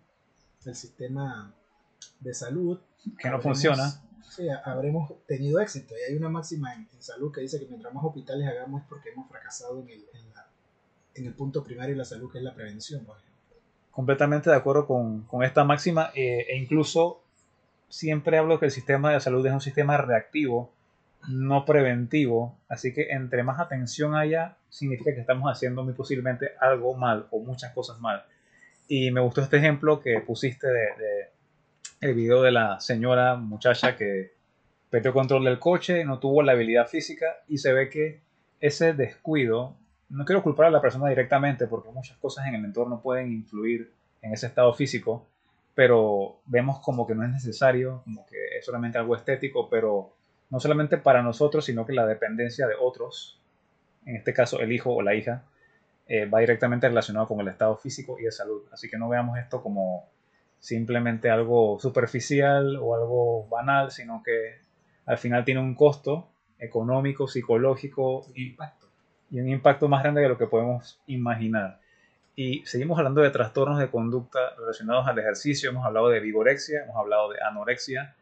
[0.64, 1.54] del sistema
[2.18, 2.80] de salud,
[3.20, 4.02] Que no habremos- funciona.
[4.34, 5.94] Sí, habremos tenido éxito.
[5.96, 8.88] Y hay una máxima en, en salud que dice que mientras más hospitales hagamos es
[8.88, 10.35] porque hemos fracasado en el, en la-
[11.16, 13.36] en el punto primario de la salud, que es la prevención, ejemplo.
[13.90, 17.22] Completamente de acuerdo con, con esta máxima eh, e incluso
[17.88, 20.72] siempre hablo que el sistema de salud es un sistema reactivo,
[21.28, 26.94] no preventivo, así que entre más atención haya, significa que estamos haciendo muy posiblemente algo
[26.94, 28.24] mal o muchas cosas mal.
[28.88, 31.30] Y me gustó este ejemplo que pusiste de, de
[32.00, 34.32] el video de la señora muchacha que
[34.90, 38.20] perdió control del coche, no tuvo la habilidad física y se ve que
[38.60, 39.76] ese descuido,
[40.08, 43.90] no quiero culpar a la persona directamente porque muchas cosas en el entorno pueden influir
[44.22, 45.26] en ese estado físico,
[45.74, 50.12] pero vemos como que no es necesario, como que es solamente algo estético, pero
[50.50, 53.40] no solamente para nosotros, sino que la dependencia de otros,
[54.04, 55.44] en este caso el hijo o la hija,
[56.08, 58.62] eh, va directamente relacionado con el estado físico y de salud.
[58.72, 60.08] Así que no veamos esto como
[60.60, 64.58] simplemente algo superficial o algo banal, sino que
[65.04, 68.75] al final tiene un costo económico, psicológico y, Impacto.
[69.30, 71.80] Y un impacto más grande de lo que podemos imaginar.
[72.34, 76.96] Y seguimos hablando de trastornos de conducta relacionados al ejercicio, hemos hablado de vigorexia, hemos
[76.96, 78.14] hablado de anorexia,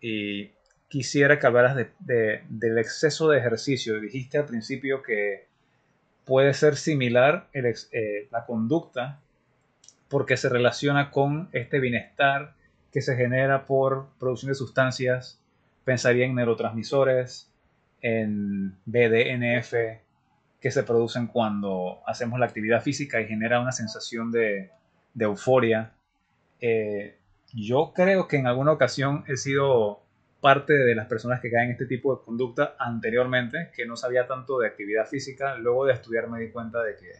[0.00, 0.50] y
[0.88, 4.00] quisiera que hablaras de, del exceso de ejercicio.
[4.00, 5.46] Dijiste al principio que
[6.24, 9.18] puede ser similar eh, la conducta
[10.08, 12.54] porque se relaciona con este bienestar
[12.92, 15.40] que se genera por producción de sustancias.
[15.84, 17.48] Pensaría en neurotransmisores,
[18.02, 19.72] en BDNF,
[20.62, 24.70] que se producen cuando hacemos la actividad física y genera una sensación de,
[25.18, 25.92] euforia.
[26.60, 27.18] Eh,
[27.52, 30.02] yo creo que en alguna ocasión he sido
[30.40, 34.28] parte de las personas que caen en este tipo de conducta anteriormente, que no sabía
[34.28, 37.12] tanto de actividad física, luego de estudiar me di cuenta de que,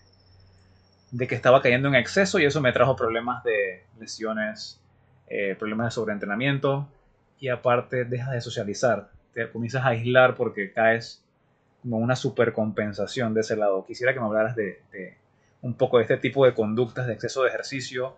[1.11, 4.81] de que estaba cayendo en exceso y eso me trajo problemas de lesiones,
[5.27, 6.89] eh, problemas de sobreentrenamiento
[7.41, 11.22] y aparte dejas de socializar, te comienzas a aislar porque caes
[11.83, 13.85] como una supercompensación de ese lado.
[13.85, 14.83] Quisiera que me hablaras de,
[15.61, 18.17] un poco de este tipo de conductas de exceso de ejercicio,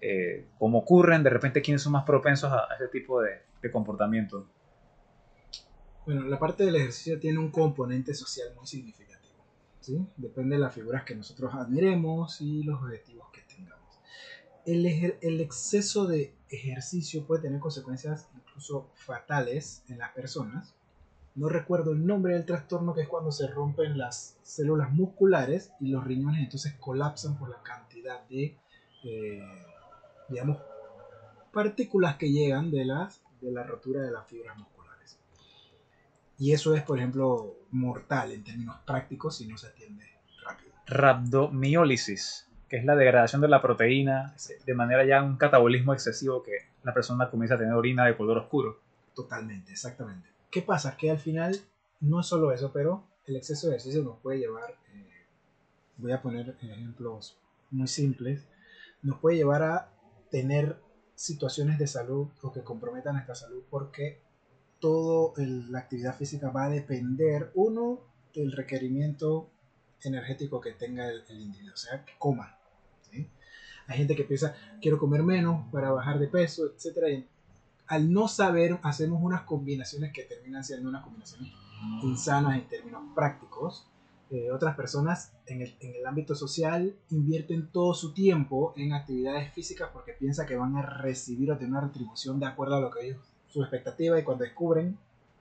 [0.00, 3.70] eh, cómo ocurren, de repente quiénes son más propensos a, a este tipo de, de
[3.70, 4.46] comportamiento.
[6.04, 9.44] Bueno, la parte del ejercicio tiene un componente social muy significativo.
[9.80, 10.04] ¿sí?
[10.16, 14.00] Depende de las figuras que nosotros admiremos y los objetivos que tengamos.
[14.66, 20.74] El, el exceso de ejercicio puede tener consecuencias incluso fatales en las personas.
[21.34, 25.90] No recuerdo el nombre del trastorno, que es cuando se rompen las células musculares y
[25.90, 28.58] los riñones entonces colapsan por la cantidad de,
[29.04, 29.42] eh,
[30.28, 30.58] digamos,
[31.52, 35.18] partículas que llegan de las de la rotura de las fibras musculares.
[36.38, 40.04] Y eso es, por ejemplo, mortal en términos prácticos si no se atiende
[40.44, 40.72] rápido.
[40.86, 46.52] Rabdomiólisis, que es la degradación de la proteína de manera ya un catabolismo excesivo que
[46.84, 48.80] la persona comienza a tener orina de color oscuro.
[49.14, 50.31] Totalmente, exactamente.
[50.52, 50.98] ¿Qué pasa?
[50.98, 51.58] Que al final
[52.00, 55.26] no es solo eso, pero el exceso de ejercicio nos puede llevar, eh,
[55.96, 57.38] voy a poner ejemplos
[57.70, 58.46] muy simples,
[59.00, 59.90] nos puede llevar a
[60.30, 60.76] tener
[61.14, 64.20] situaciones de salud o que comprometan esta salud porque
[64.78, 65.32] toda
[65.70, 68.00] la actividad física va a depender, uno,
[68.34, 69.48] del requerimiento
[70.02, 72.58] energético que tenga el, individuo, o sea, que coma.
[73.86, 77.08] Hay gente que piensa, quiero comer menos para bajar de peso, etc.
[77.08, 77.28] Y
[77.92, 81.52] al no saber, hacemos unas combinaciones que terminan siendo unas combinaciones
[82.02, 83.86] insanas en términos prácticos
[84.30, 89.52] eh, otras personas en el, en el, ámbito social invierten todo su tiempo en actividades
[89.52, 92.90] físicas porque piensan que van a recibir o tener una retribución de acuerdo a lo
[92.90, 94.96] que ellos, su expectativa y cuando descubren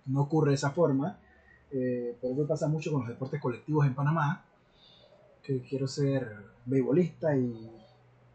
[0.08, 1.18] no ocurre de esa forma.
[1.72, 4.44] Eh, por eso pasa mucho con los deportes colectivos en Panamá,
[5.42, 6.36] que quiero ser
[6.66, 7.72] beisbolista y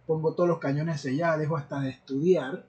[0.06, 2.64] pongo todos los cañones allá, dejo hasta de estudiar.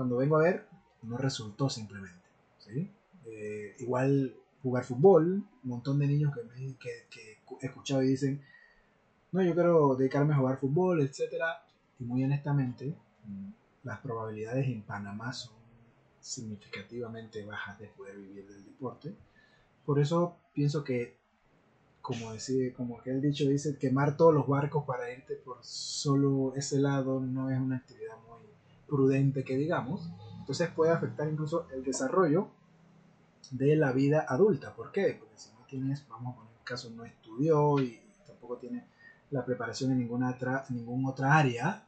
[0.00, 0.66] Cuando vengo a ver,
[1.02, 2.24] no resultó simplemente.
[2.56, 2.90] ¿sí?
[3.26, 8.40] Eh, igual jugar fútbol, un montón de niños que, que, he escuchado y dicen,
[9.30, 11.34] no, yo quiero dedicarme a jugar fútbol, etc.
[11.98, 12.96] Y muy honestamente,
[13.84, 15.52] las probabilidades en Panamá son
[16.18, 19.14] significativamente bajas de poder vivir del deporte.
[19.84, 21.18] Por eso pienso que,
[22.00, 26.54] como, decía, como que el dicho dice, quemar todos los barcos para irte por solo
[26.56, 28.29] ese lado no es una actividad muy
[28.90, 30.10] prudente que digamos.
[30.38, 32.48] Entonces puede afectar incluso el desarrollo
[33.50, 34.74] de la vida adulta.
[34.74, 35.16] ¿Por qué?
[35.18, 38.84] Porque si no tienes, vamos a poner el caso, no estudió y tampoco tiene
[39.30, 41.84] la preparación en ninguna otra, ninguna otra área,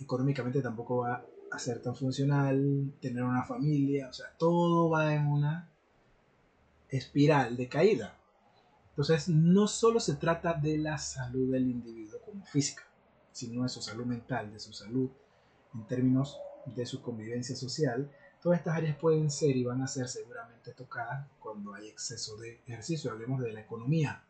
[0.00, 5.26] económicamente tampoco va a ser tan funcional, tener una familia, o sea, todo va en
[5.28, 5.68] una
[6.88, 8.18] espiral de caída.
[8.90, 12.82] Entonces, no solo se trata de la salud del individuo como física,
[13.32, 15.10] sino de su salud mental, de su salud
[15.74, 18.10] en términos de su convivencia social,
[18.44, 22.60] Todas estas áreas pueden ser y van a ser seguramente tocadas cuando hay exceso de
[22.66, 23.10] ejercicio.
[23.10, 24.22] Hablemos de la economía.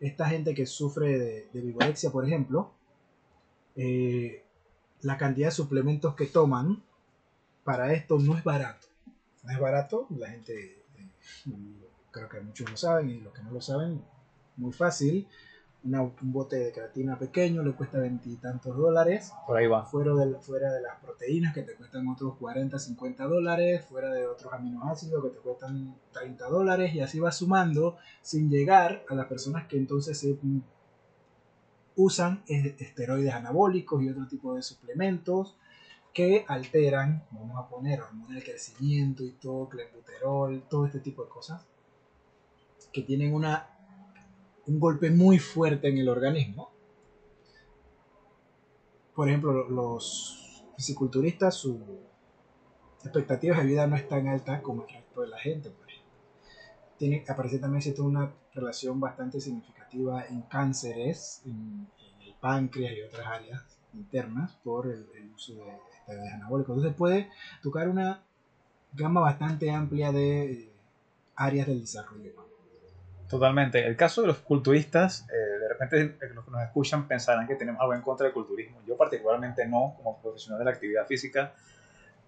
[0.00, 2.72] Esta gente que sufre de, de vigorexia, por ejemplo,
[3.76, 4.42] eh,
[5.02, 6.82] la cantidad de suplementos que toman
[7.62, 8.88] para esto no es barato.
[9.44, 11.08] No es barato, la gente, eh,
[12.10, 14.02] creo que muchos lo saben y los que no lo saben,
[14.56, 15.28] muy fácil
[15.84, 19.32] un bote de creatina pequeño le cuesta veintitantos dólares.
[19.46, 19.84] Por ahí va.
[19.84, 23.84] Fuera de, fuera de las proteínas que te cuestan otros 40, 50 dólares.
[23.86, 26.94] Fuera de otros aminoácidos que te cuestan 30 dólares.
[26.94, 30.24] Y así va sumando sin llegar a las personas que entonces
[31.96, 35.56] usan esteroides anabólicos y otro tipo de suplementos
[36.14, 41.30] que alteran, vamos a poner hormona del crecimiento y todo, clenbuterol, todo este tipo de
[41.30, 41.66] cosas
[42.92, 43.66] que tienen una
[44.66, 46.70] un golpe muy fuerte en el organismo.
[49.14, 51.78] Por ejemplo, los fisiculturistas, su
[53.04, 55.72] expectativas de vida no es tan alta como el resto de la gente.
[56.96, 61.88] tiene, aparece también cierto, una relación bastante significativa en cánceres, en,
[62.24, 63.62] el páncreas y otras áreas
[63.94, 65.62] internas por el, uso de
[65.98, 66.76] esteroides anabólicos.
[66.76, 67.30] Entonces puede
[67.62, 68.22] tocar una
[68.92, 70.72] gama bastante amplia de eh,
[71.36, 72.34] áreas del desarrollo
[73.32, 73.86] Totalmente.
[73.86, 77.80] El caso de los culturistas, eh, de repente los que nos escuchan pensarán que tenemos
[77.80, 78.82] algo en contra del culturismo.
[78.86, 81.54] Yo particularmente no, como profesional de la actividad física,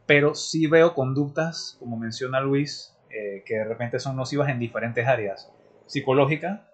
[0.07, 5.07] pero sí veo conductas, como menciona Luis, eh, que de repente son nocivas en diferentes
[5.07, 5.53] áreas.
[5.85, 6.71] Psicológica,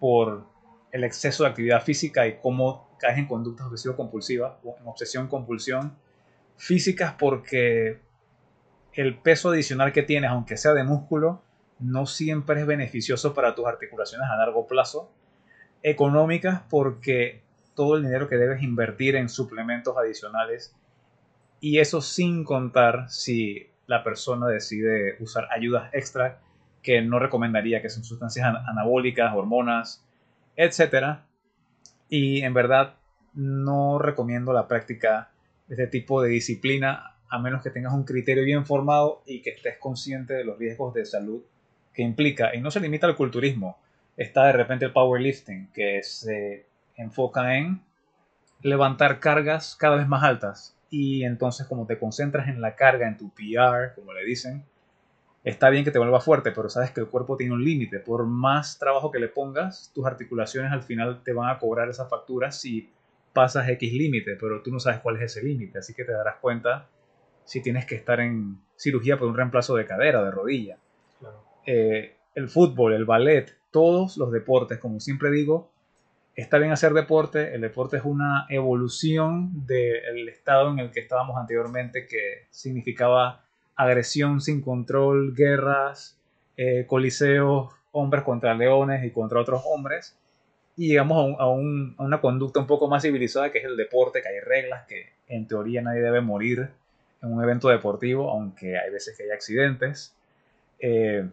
[0.00, 0.46] por
[0.90, 5.94] el exceso de actividad física y cómo caes en conductas obsesivo-compulsivas, en obsesión-compulsión.
[6.56, 8.00] Físicas porque
[8.94, 11.42] el peso adicional que tienes, aunque sea de músculo,
[11.80, 15.12] no siempre es beneficioso para tus articulaciones a largo plazo.
[15.82, 17.42] Económicas porque
[17.74, 20.74] todo el dinero que debes invertir en suplementos adicionales
[21.60, 26.40] y eso sin contar si la persona decide usar ayudas extra
[26.82, 30.04] que no recomendaría, que son sustancias anabólicas, hormonas,
[30.56, 31.20] etc.
[32.08, 32.94] Y en verdad
[33.34, 35.30] no recomiendo la práctica
[35.68, 39.50] de este tipo de disciplina a menos que tengas un criterio bien formado y que
[39.50, 41.42] estés consciente de los riesgos de salud
[41.98, 42.54] que implica.
[42.54, 43.76] Y no se limita al culturismo.
[44.16, 47.82] Está de repente el powerlifting, que se enfoca en
[48.62, 50.76] levantar cargas cada vez más altas.
[50.90, 54.64] Y entonces como te concentras en la carga, en tu PR, como le dicen,
[55.42, 57.98] está bien que te vuelva fuerte, pero sabes que el cuerpo tiene un límite.
[57.98, 62.06] Por más trabajo que le pongas, tus articulaciones al final te van a cobrar esa
[62.06, 62.92] factura si
[63.32, 66.36] pasas X límite, pero tú no sabes cuál es ese límite, así que te darás
[66.36, 66.86] cuenta
[67.44, 70.78] si tienes que estar en cirugía por un reemplazo de cadera, de rodilla.
[71.70, 75.70] Eh, el fútbol, el ballet, todos los deportes, como siempre digo,
[76.34, 81.36] está bien hacer deporte, el deporte es una evolución del estado en el que estábamos
[81.36, 83.44] anteriormente, que significaba
[83.76, 86.18] agresión sin control, guerras,
[86.56, 90.16] eh, coliseos, hombres contra leones y contra otros hombres,
[90.74, 94.40] y llegamos a, una conducta un poco más civilizada, que es el deporte, que hay
[94.40, 96.70] reglas, que en teoría nadie debe morir
[97.20, 100.14] en un evento deportivo, aunque hay veces que hay accidentes.
[100.80, 101.28] Eh,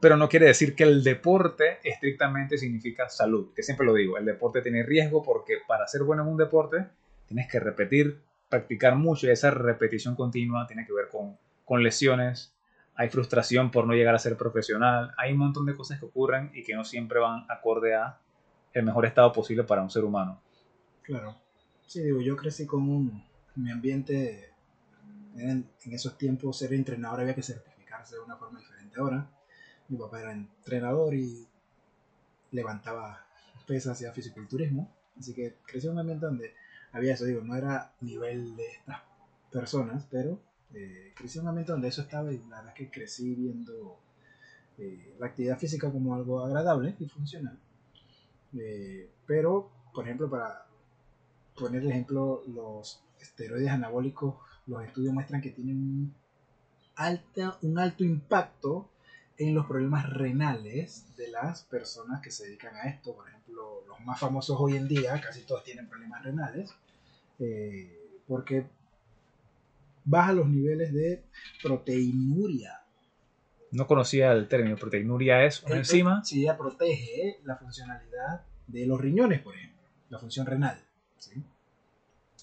[0.00, 4.24] pero no quiere decir que el deporte estrictamente significa salud, que siempre lo digo, el
[4.24, 6.86] deporte tiene riesgo porque para ser bueno en un deporte
[7.26, 12.54] tienes que repetir, practicar mucho y esa repetición continua tiene que ver con, con lesiones,
[12.94, 16.50] hay frustración por no llegar a ser profesional, hay un montón de cosas que ocurren
[16.54, 18.18] y que no siempre van acorde a
[18.72, 20.40] el mejor estado posible para un ser humano.
[21.02, 21.36] Claro.
[21.86, 23.24] Sí, digo, yo crecí con un,
[23.56, 24.52] mi ambiente
[25.36, 29.00] en, esos tiempos ser entrenador había que certificarse de una forma diferente.
[29.00, 29.30] Ahora,
[29.88, 31.46] mi papá era entrenador y
[32.50, 33.24] levantaba
[33.66, 36.54] pesas, hacía fisiculturismo, así que crecí en un ambiente donde
[36.92, 39.02] había eso, digo, no era nivel de estas
[39.50, 40.40] personas, pero
[40.74, 43.98] eh, crecí en un ambiente donde eso estaba y la verdad es que crecí viendo
[44.78, 47.58] eh, la actividad física como algo agradable y funcional.
[48.56, 50.66] Eh, pero, por ejemplo, para
[51.58, 54.36] poner el ejemplo, los esteroides anabólicos
[54.68, 56.14] los estudios muestran que tienen un,
[57.62, 58.88] un alto impacto
[59.38, 63.14] en los problemas renales de las personas que se dedican a esto.
[63.14, 66.74] Por ejemplo, los más famosos hoy en día, casi todos tienen problemas renales,
[67.38, 68.66] eh, porque
[70.04, 71.22] baja los niveles de
[71.62, 72.82] proteinuria.
[73.70, 76.24] No conocía el término, proteinuria es una enzima.
[76.24, 80.82] Sí, ella protege la funcionalidad de los riñones, por ejemplo, la función renal.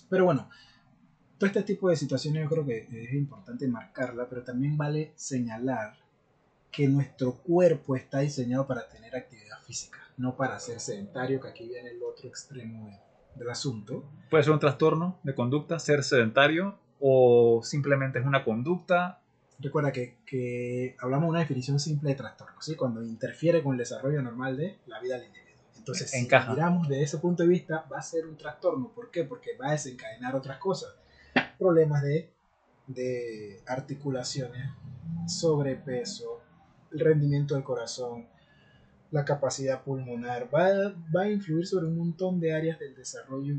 [0.07, 0.49] Pero bueno,
[1.37, 6.04] todo este tipo de situaciones yo creo que es importante marcarla, pero también vale señalar
[6.75, 11.67] que nuestro cuerpo está diseñado para tener actividad física, no para ser sedentario, que aquí
[11.67, 12.99] viene el otro extremo
[13.35, 14.03] del asunto.
[14.29, 19.21] Puede ser un trastorno de conducta, ser sedentario, o simplemente es una conducta.
[19.59, 22.75] Recuerda que, que hablamos de una definición simple de trastorno, ¿sí?
[22.75, 25.45] cuando interfiere con el desarrollo normal de la vida del individuo.
[25.77, 28.91] Entonces, si miramos de ese punto de vista, va a ser un trastorno.
[28.93, 29.23] ¿Por qué?
[29.23, 30.95] Porque va a desencadenar otras cosas
[31.57, 32.31] problemas de,
[32.87, 34.71] de articulaciones,
[35.27, 36.34] sobrepeso,
[36.95, 38.25] el rendimiento del corazón,
[39.11, 43.55] la capacidad pulmonar, va, va a influir sobre un montón de áreas del desarrollo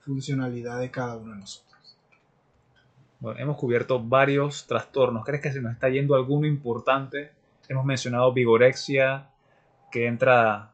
[0.00, 1.98] funcionalidad de cada uno de nosotros.
[3.18, 5.24] Bueno, hemos cubierto varios trastornos.
[5.24, 7.32] ¿Crees que se nos está yendo alguno importante?
[7.68, 9.30] Hemos mencionado vigorexia,
[9.90, 10.72] que entra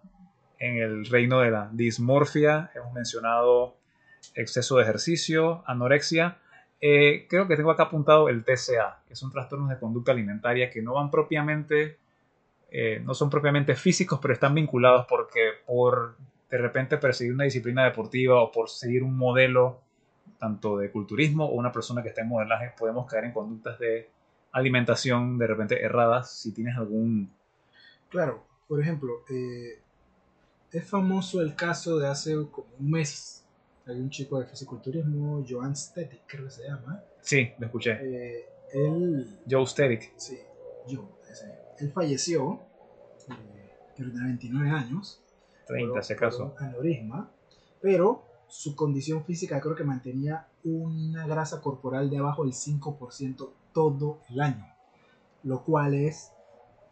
[0.59, 2.71] en el reino de la dismorfia.
[2.75, 3.77] Hemos mencionado
[4.35, 6.39] exceso de ejercicio, anorexia.
[6.83, 10.83] Eh, creo que tengo acá apuntado el TCA, que son trastornos de conducta alimentaria que
[10.83, 11.97] no van propiamente,
[12.71, 16.17] eh, no son propiamente físicos, pero están vinculados porque por
[16.51, 19.81] de repente perseguir una disciplina deportiva o por seguir un modelo
[20.39, 24.11] tanto de culturismo o una persona que está en modelaje, podemos caer en conductas de
[24.51, 27.31] alimentación de repente erradas si tienes algún
[28.13, 29.81] Claro, por ejemplo, eh,
[30.71, 33.42] es famoso el caso de hace como un mes.
[33.87, 37.03] Hay un chico de fisiculturismo, Joan Stetic, creo que se llama.
[37.21, 37.93] Sí, lo escuché.
[38.01, 40.13] Eh, él, Joe Steric.
[40.17, 40.39] sí,
[40.87, 42.61] yo, ese, él falleció,
[43.29, 45.21] eh, que tenía 29 años.
[45.67, 46.55] 30, por- si acaso.
[46.59, 47.31] aneurisma,
[47.81, 54.21] pero su condición física creo que mantenía una grasa corporal de abajo del 5% todo
[54.29, 54.67] el año,
[55.45, 56.31] lo cual es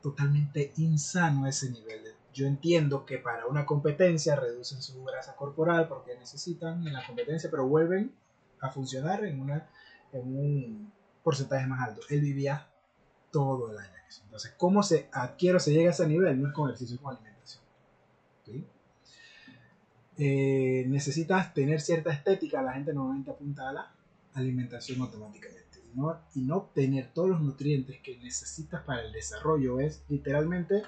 [0.02, 2.02] totalmente insano ese nivel.
[2.04, 7.06] de- Yo entiendo que para una competencia reducen su grasa corporal porque necesitan en la
[7.06, 8.12] competencia, pero vuelven
[8.60, 9.68] a funcionar en, una,
[10.12, 12.02] en un porcentaje más alto.
[12.08, 12.68] Él vivía
[13.30, 14.00] todo el año.
[14.24, 16.40] Entonces, ¿cómo se adquiere o se llega a ese nivel?
[16.40, 17.62] No es con ejercicio, es con alimentación.
[18.44, 18.64] ¿sí?
[20.18, 23.92] Eh, necesitas tener cierta estética, la gente normalmente apunta a la
[24.34, 25.60] alimentación automáticamente.
[25.94, 30.84] No, y no obtener todos los nutrientes que necesitas para el desarrollo es literalmente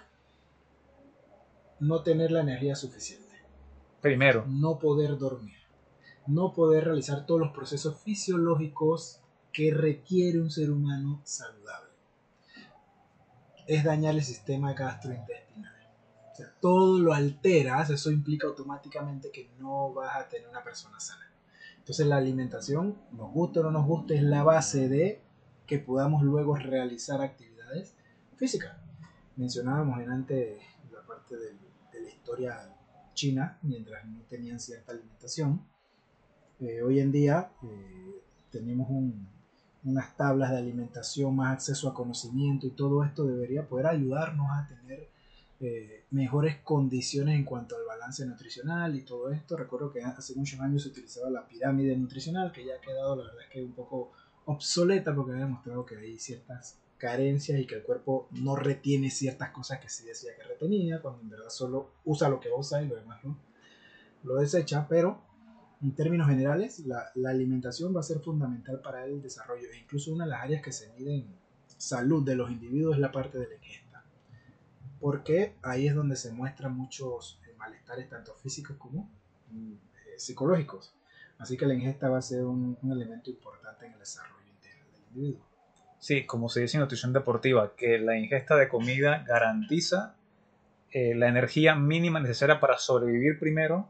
[1.83, 3.35] no tener la energía suficiente,
[4.01, 4.45] Primero.
[4.47, 5.57] no poder dormir,
[6.26, 9.20] no poder realizar todos los procesos fisiológicos
[9.53, 11.91] que requiere un ser humano saludable.
[13.66, 15.72] Es dañar el sistema gastrointestinal.
[16.33, 20.99] O sea, todo lo alteras, eso implica automáticamente que no vas a tener una persona
[21.01, 21.28] sana.
[21.78, 25.20] Entonces la alimentación, nos guste o no nos guste, es la base de
[25.66, 27.95] que podamos luego realizar actividades
[28.37, 28.76] físicas.
[29.37, 30.62] Mencionábamos en antes
[30.93, 31.59] la parte del-
[32.23, 32.73] historia
[33.14, 35.61] china, mientras no tenían cierta alimentación.
[36.61, 38.20] Eh, hoy en día eh,
[38.53, 39.27] tenemos un-
[39.85, 44.68] unas tablas de alimentación, más acceso a conocimiento y todo esto debería poder ayudarnos a
[44.68, 45.09] tener
[45.64, 49.57] eh, mejores condiciones en cuanto al balance nutricional y todo esto.
[49.57, 53.25] Recuerdo que hace muchos años se utilizaba la pirámide nutricional, que ya ha quedado, la
[53.25, 54.12] verdad es que un poco
[54.47, 59.50] obsoleta porque ha demostrado que hay ciertas carencias y que el cuerpo no retiene ciertas
[59.50, 62.86] cosas que sí decía que retenía, cuando en verdad solo usa lo que usa y
[62.86, 63.36] lo demás no
[64.22, 65.20] lo desecha, pero
[65.82, 70.12] en términos generales la, la alimentación va a ser fundamental para el desarrollo e incluso
[70.12, 71.26] una de las áreas que se mide en
[71.76, 74.05] salud de los individuos es la parte de la ingesta
[75.00, 79.11] porque ahí es donde se muestran muchos eh, malestares tanto físicos como
[79.50, 80.94] mm, eh, psicológicos.
[81.38, 84.86] Así que la ingesta va a ser un, un elemento importante en el desarrollo integral
[84.92, 85.51] del individuo.
[86.03, 90.16] Sí, como se dice en nutrición deportiva, que la ingesta de comida garantiza
[90.90, 93.88] eh, la energía mínima necesaria para sobrevivir primero,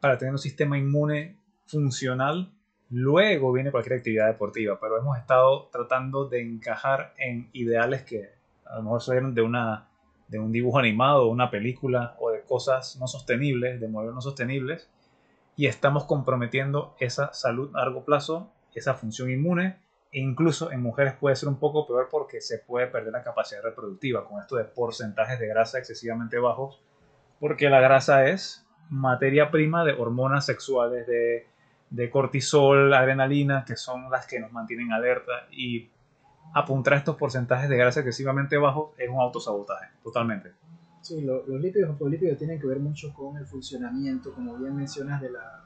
[0.00, 1.36] para tener un sistema inmune
[1.66, 2.50] funcional.
[2.88, 8.30] Luego viene cualquier actividad deportiva, pero hemos estado tratando de encajar en ideales que
[8.64, 9.86] a lo mejor salieron de, una,
[10.28, 14.88] de un dibujo animado, una película o de cosas no sostenibles, de modelos no sostenibles,
[15.56, 19.76] y estamos comprometiendo esa salud a largo plazo, esa función inmune
[20.12, 23.62] e incluso en mujeres puede ser un poco peor porque se puede perder la capacidad
[23.62, 26.80] reproductiva con esto de porcentajes de grasa excesivamente bajos,
[27.38, 31.46] porque la grasa es materia prima de hormonas sexuales, de,
[31.90, 35.88] de cortisol, adrenalina, que son las que nos mantienen alerta y
[36.54, 40.52] apuntar estos porcentajes de grasa excesivamente bajos es un autosabotaje, totalmente.
[41.02, 44.74] Sí, lo- los lípidos y fosfolípidos tienen que ver mucho con el funcionamiento, como bien
[44.76, 45.64] mencionas, de la,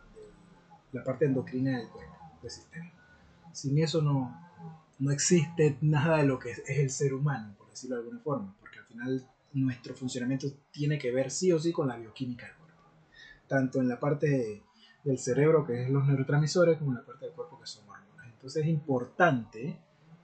[0.92, 2.90] de la parte endocrina del cuerpo, del sistema.
[3.54, 4.36] Sin eso no,
[4.98, 8.54] no existe nada de lo que es, el ser humano, por decirlo de alguna forma,
[8.60, 12.56] porque al final nuestro funcionamiento tiene que ver sí o sí con la bioquímica del
[12.56, 12.82] cuerpo,
[13.46, 14.62] tanto en la parte de-
[15.04, 18.26] del cerebro, que es los neurotransmisores, como en la parte del cuerpo, que son hormonas.
[18.26, 19.78] Entonces es importante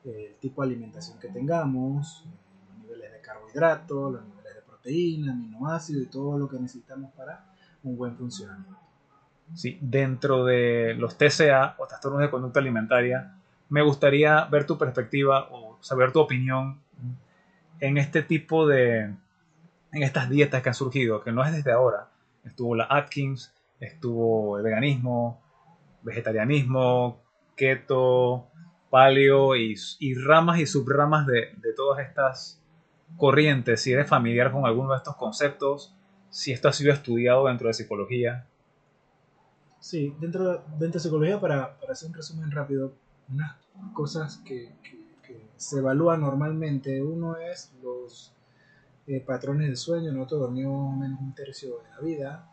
[0.05, 2.31] eh, el tipo de alimentación que tengamos, eh,
[2.71, 7.45] los niveles de carbohidratos, los niveles de proteína, aminoácidos y todo lo que necesitamos para
[7.83, 8.80] un buen funcionamiento.
[9.55, 13.35] Sí, dentro de los TCA o trastornos de conducta alimentaria,
[13.69, 16.81] me gustaría ver tu perspectiva o saber tu opinión
[17.81, 19.15] en este tipo de,
[19.93, 22.11] en estas dietas que han surgido, que no es desde ahora.
[22.45, 25.41] Estuvo la Atkins, estuvo el veganismo,
[26.03, 27.23] vegetarianismo,
[27.57, 28.49] keto,
[28.91, 29.77] paleo y,
[30.15, 32.63] ramas y subramas de, de todas estas
[33.17, 33.83] corrientes.
[33.83, 35.95] Si eres familiar con alguno de estos conceptos,
[36.29, 38.47] si esto ha sido estudiado dentro de psicología.
[39.81, 42.93] Sí, dentro, dentro de psicología, para, para hacer un resumen rápido,
[43.31, 43.57] unas
[43.95, 48.33] cosas que, que- que se evalúan normalmente, uno es los
[49.07, 52.47] eh, patrones de sueño, nosotros dormimos menos un tercio de la vida.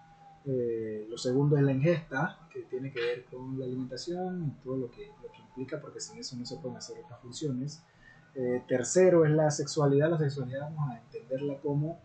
[0.45, 4.77] Eh, lo segundo es la ingesta, que tiene que ver con la alimentación y todo
[4.77, 7.83] lo que, lo que implica, porque sin eso no se pueden hacer otras funciones.
[8.35, 10.09] Eh, tercero es la sexualidad.
[10.09, 11.97] La sexualidad vamos a entenderla como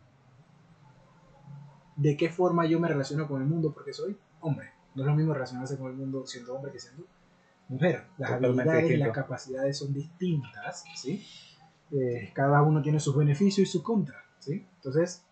[1.96, 4.70] de qué forma yo me relaciono con el mundo porque soy hombre.
[4.94, 7.06] No es lo mismo relacionarse con el mundo siendo hombre que siendo
[7.68, 8.06] mujer.
[8.18, 11.24] Las Totalmente habilidades y las capacidades son distintas, ¿sí?
[11.90, 14.66] Eh, cada uno tiene sus beneficios y sus contras, ¿sí?
[14.76, 15.24] Entonces,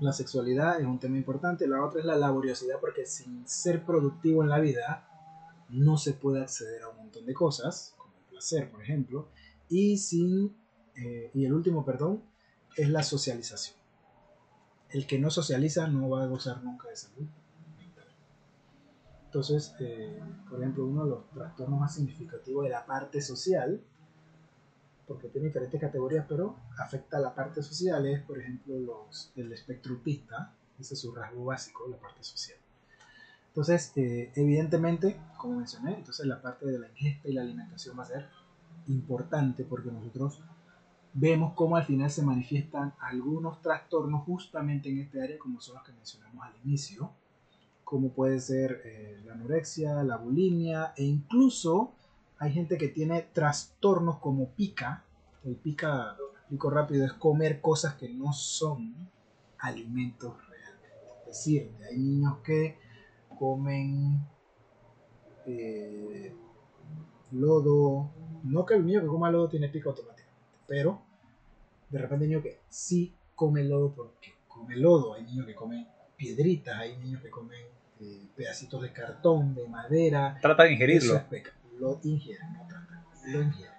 [0.00, 1.68] La sexualidad es un tema importante.
[1.68, 5.08] La otra es la laboriosidad, porque sin ser productivo en la vida
[5.68, 9.28] no se puede acceder a un montón de cosas, como el placer, por ejemplo.
[9.68, 10.56] Y, sin,
[10.96, 12.22] eh, y el último, perdón,
[12.76, 13.76] es la socialización.
[14.90, 17.26] El que no socializa no va a gozar nunca de salud.
[19.34, 23.80] Entonces, eh, por ejemplo, uno de los trastornos más significativos de la parte social
[25.08, 29.52] porque tiene diferentes categorías, pero afecta a la parte social, es por ejemplo los, el
[29.52, 32.56] espectro autista, ese es su rasgo básico, la parte social.
[33.48, 38.04] Entonces, eh, evidentemente, como mencioné, entonces la parte de la ingesta y la alimentación va
[38.04, 38.28] a ser
[38.86, 40.38] importante porque nosotros
[41.12, 45.82] vemos cómo al final se manifiestan algunos trastornos justamente en este área, como son los
[45.82, 47.10] que mencionamos al inicio,
[47.84, 51.92] como puede ser eh, la anorexia, la bulimia e incluso
[52.38, 55.04] hay gente que tiene trastornos como pica.
[55.44, 58.94] El pica, lo explico rápido, es comer cosas que no son
[59.58, 60.88] alimentos realmente.
[61.20, 62.76] Es decir, hay niños que
[63.38, 64.26] comen
[65.46, 66.34] eh,
[67.32, 68.10] lodo.
[68.42, 71.00] No que el niño que coma lodo tiene pica automáticamente, pero
[71.88, 75.14] de repente hay niño que sí come lodo porque come lodo.
[75.14, 75.86] Hay niños que comen
[76.24, 77.60] piedritas, hay niños que comen
[78.00, 80.38] eh, pedacitos de cartón, de madera.
[80.40, 81.22] Trata de ingerirlo
[81.78, 83.72] lo ingiere, no trata, lo ingiere.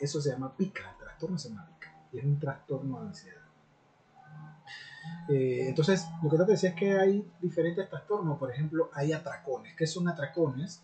[0.00, 3.42] Eso se llama pica, el trastorno se llama pica, y es un trastorno de ansiedad.
[5.28, 9.74] Eh, entonces, lo que te decía es que hay diferentes trastornos, por ejemplo, hay atracones.
[9.76, 10.82] ¿Qué son atracones?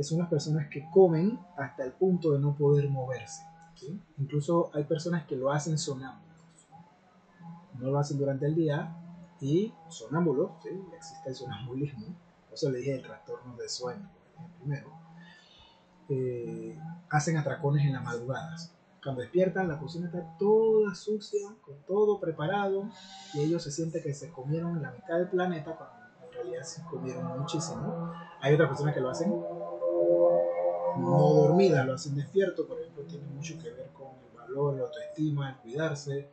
[0.00, 3.42] Son las personas que comen hasta el punto de no poder moverse.
[4.18, 6.26] Incluso hay personas que lo hacen sonámbulos.
[7.78, 8.92] No lo hacen durante el día
[9.40, 10.50] y sonámbulos,
[10.96, 12.06] existe el sonambulismo.
[12.46, 14.08] Por eso le dije el trastorno de sueño,
[14.58, 15.08] primero
[16.08, 16.78] eh,
[17.10, 18.72] hacen atracones en las madrugadas.
[19.02, 22.90] Cuando despiertan, la cocina está toda sucia, con todo preparado,
[23.34, 26.82] y ellos se sienten que se comieron la mitad del planeta, cuando en realidad se
[26.84, 28.12] comieron muchísimo.
[28.40, 33.54] Hay otras personas que lo hacen no dormidas, lo hacen despierto, por ejemplo, tiene mucho
[33.62, 36.28] que ver con el valor, la autoestima, el cuidarse,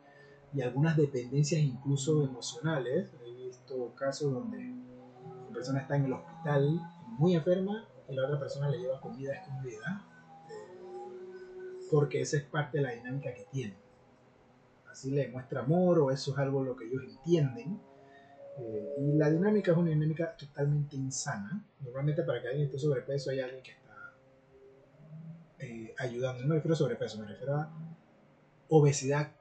[0.56, 3.10] y algunas dependencias incluso emocionales.
[3.26, 4.74] He visto casos donde
[5.48, 6.80] la persona está en el hospital
[7.18, 10.04] muy enferma y la otra persona le lleva comida escondida,
[10.50, 13.78] eh, porque esa es parte de la dinámica que tienen.
[14.90, 17.80] Así le muestra amor o eso es algo lo que ellos entienden.
[18.58, 21.66] Eh, y la dinámica es una dinámica totalmente insana.
[21.82, 24.14] Normalmente para que alguien esté sobrepeso hay alguien que está
[25.60, 26.44] eh, ayudando.
[26.44, 27.70] No me refiero a sobrepeso, me refiero a
[28.70, 29.35] obesidad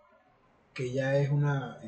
[0.74, 1.78] que ya es una...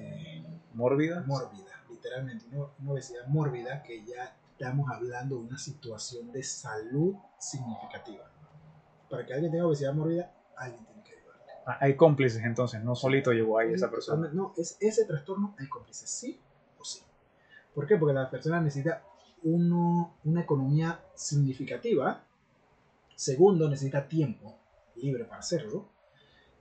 [0.72, 1.22] mórbida.
[1.26, 2.46] Mórbida, literalmente.
[2.46, 8.30] una obesidad mórbida que ya estamos hablando de una situación de salud significativa.
[9.10, 11.52] Para que alguien tenga obesidad mórbida, alguien tiene que ayudarle.
[11.66, 14.30] Ah, hay cómplices entonces, no solito llegó ahí esa persona.
[14.32, 16.40] No, es ese trastorno hay cómplices, sí
[16.78, 17.02] o sí.
[17.74, 17.96] ¿Por qué?
[17.96, 19.02] Porque la persona necesita
[19.42, 22.24] uno, una economía significativa.
[23.14, 24.56] Segundo, necesita tiempo
[24.96, 25.88] libre para hacerlo.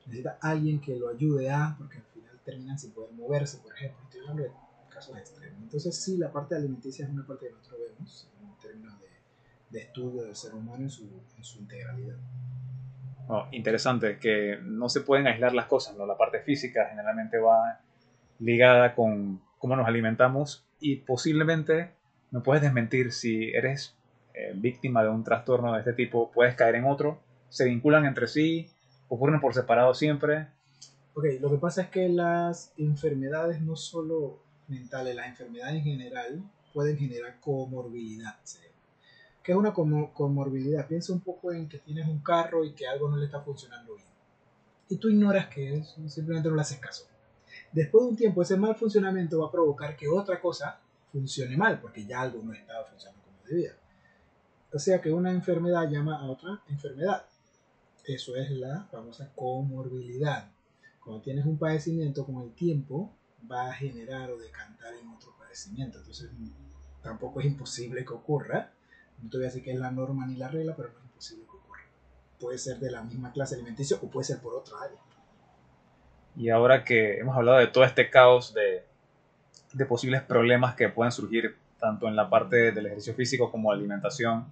[0.06, 2.02] Necesita alguien que lo ayude a, porque
[2.46, 4.00] terminan sin poder moverse, por ejemplo.
[4.04, 4.52] Estoy hablando de
[4.90, 5.62] casos extremos.
[5.62, 8.94] Entonces sí, la parte alimenticia es una parte que nosotros vemos en términos
[9.72, 11.04] de, estudio del ser humano en su,
[11.36, 12.16] en su integralidad.
[13.28, 16.06] Oh, interesante, que no se pueden aislar las cosas, ¿no?
[16.06, 17.82] La parte física generalmente va
[18.40, 21.92] ligada con cómo nos alimentamos y posiblemente
[22.32, 23.98] me puedes desmentir si eres
[24.34, 27.20] eh, víctima de un trastorno de este tipo, puedes caer en otro,
[27.50, 28.70] se vinculan entre sí,
[29.08, 30.48] ocurren por separado siempre.
[31.18, 36.44] Ok, lo que pasa es que las enfermedades no solo mentales, las enfermedades en general,
[36.74, 38.38] pueden generar comorbilidad.
[39.42, 40.86] ¿Qué es una comorbilidad?
[40.88, 43.96] Piensa un poco en que tienes un carro y que algo no le está funcionando
[43.96, 44.10] bien.
[44.90, 47.06] Y tú ignoras que es, simplemente no le haces caso.
[47.72, 50.82] Después de un tiempo, ese mal funcionamiento va a provocar que otra cosa
[51.14, 53.72] funcione mal, porque ya algo no estaba funcionando como debía.
[54.74, 57.26] O sea que una enfermedad llama a otra enfermedad.
[58.04, 60.52] Eso es la famosa comorbilidad.
[61.06, 63.14] Cuando tienes un padecimiento con el tiempo,
[63.50, 66.00] va a generar o decantar en otro padecimiento.
[66.00, 66.32] Entonces,
[67.04, 68.72] tampoco es imposible que ocurra.
[69.22, 71.06] No te voy a decir que es la norma ni la regla, pero no es
[71.06, 71.82] imposible que ocurra.
[72.40, 74.98] Puede ser de la misma clase alimenticia o puede ser por otra área.
[76.36, 78.84] Y ahora que hemos hablado de todo este caos de,
[79.74, 84.48] de posibles problemas que pueden surgir tanto en la parte del ejercicio físico como alimentación,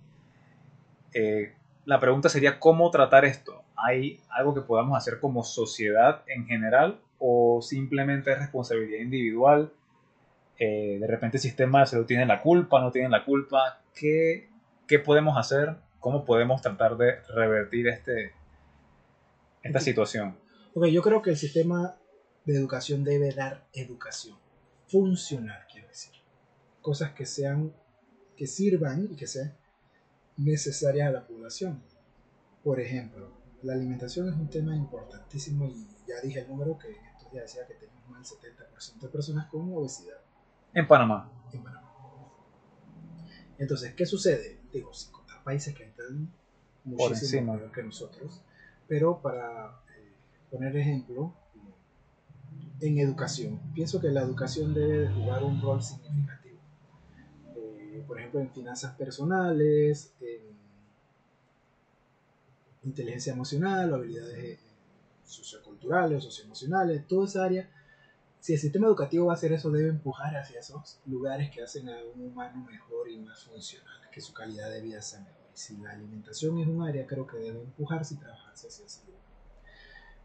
[1.15, 3.62] eh, la pregunta sería cómo tratar esto.
[3.85, 9.71] ¿Hay algo que podamos hacer como sociedad en general o simplemente es responsabilidad individual.
[10.59, 13.81] Eh, de repente el sistema de salud tiene la culpa, no tiene la culpa.
[13.95, 14.49] ¿Qué,
[14.87, 15.77] ¿Qué, podemos hacer?
[16.01, 18.33] ¿Cómo podemos tratar de revertir este,
[19.61, 20.37] esta situación?
[20.73, 21.95] Ok, yo creo que el sistema
[22.43, 24.37] de educación debe dar educación
[24.87, 26.11] funcional, quiero decir.
[26.81, 27.73] Cosas que sean,
[28.35, 29.55] que sirvan y que sean
[30.35, 31.81] necesarias a la población.
[32.65, 37.05] Por ejemplo, la alimentación es un tema importantísimo y ya dije el número que en
[37.05, 40.17] estos días decía que tenemos más del 70% de personas con obesidad.
[40.73, 41.31] En Panamá.
[41.51, 41.91] En Panamá.
[43.57, 44.59] Entonces, ¿qué sucede?
[44.71, 46.29] Digo, si contar países que están
[46.83, 48.41] muchísimo peor que nosotros,
[48.87, 50.11] pero para eh,
[50.51, 51.33] poner ejemplo,
[52.81, 56.57] en educación, pienso que la educación debe jugar un rol significativo.
[57.55, 60.52] Eh, por ejemplo, en finanzas personales, en
[62.83, 64.59] inteligencia emocional, o habilidades eh,
[65.23, 67.69] socioculturales socioemocionales, toda esa área.
[68.39, 71.87] Si el sistema educativo va a hacer eso, debe empujar hacia esos lugares que hacen
[71.89, 75.47] a un humano mejor y más funcional, que su calidad de vida sea mejor.
[75.53, 79.05] Y si la alimentación es un área, creo que debe empujarse y trabajarse hacia ese
[79.05, 79.23] lugar.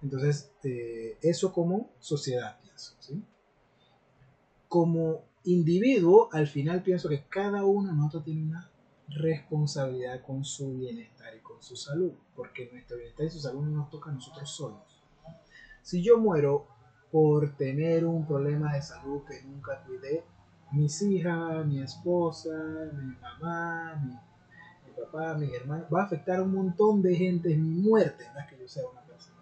[0.02, 2.94] Entonces, eh, eso como sociedad, pienso.
[2.98, 3.22] ¿sí?
[4.68, 8.70] Como individuo, al final pienso que cada uno de nosotros tiene una
[9.10, 13.78] responsabilidad con su bienestar y con su salud, porque nuestro bienestar y su salud no
[13.78, 14.82] nos toca a nosotros solos.
[15.82, 16.66] Si yo muero
[17.10, 20.24] por tener un problema de salud que nunca cuidé,
[20.72, 22.50] mis hijas, mi esposa,
[22.92, 27.62] mi mamá, mi, papá, mi hermano, va a afectar a un montón de gente en
[27.62, 29.38] mi muerte, no es que yo sea una persona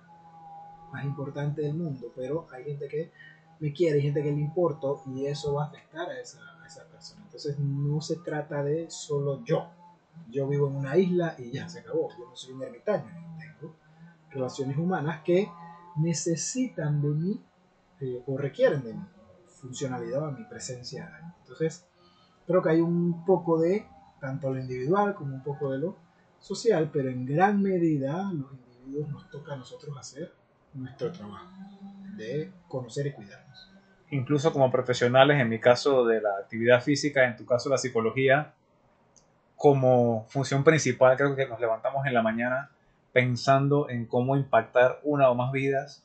[0.92, 3.10] más importante del mundo, pero hay gente que
[3.58, 6.84] me quiere, hay gente que le importo y eso va a afectar a esa, esa
[6.84, 7.22] persona.
[7.24, 9.70] Entonces no se trata de solo yo.
[10.30, 12.08] Yo vivo en una isla y ya se acabó.
[12.18, 13.10] Yo no soy un ermitaño.
[13.38, 13.74] Tengo
[14.30, 15.48] relaciones humanas que
[15.96, 17.44] necesitan de mí
[18.00, 19.04] eh, o requieren de mi
[19.46, 21.34] funcionalidad o mi presencia.
[21.40, 21.86] Entonces
[22.46, 23.86] creo que hay un poco de
[24.20, 25.96] tanto lo individual como un poco de lo
[26.38, 30.32] social, pero en gran medida los individuos nos toca a nosotros hacer
[30.74, 31.50] nuestro trabajo
[32.16, 33.75] de conocer y cuidarnos.
[34.10, 38.52] Incluso como profesionales, en mi caso de la actividad física, en tu caso la psicología,
[39.56, 42.70] como función principal creo que nos levantamos en la mañana
[43.12, 46.04] pensando en cómo impactar una o más vidas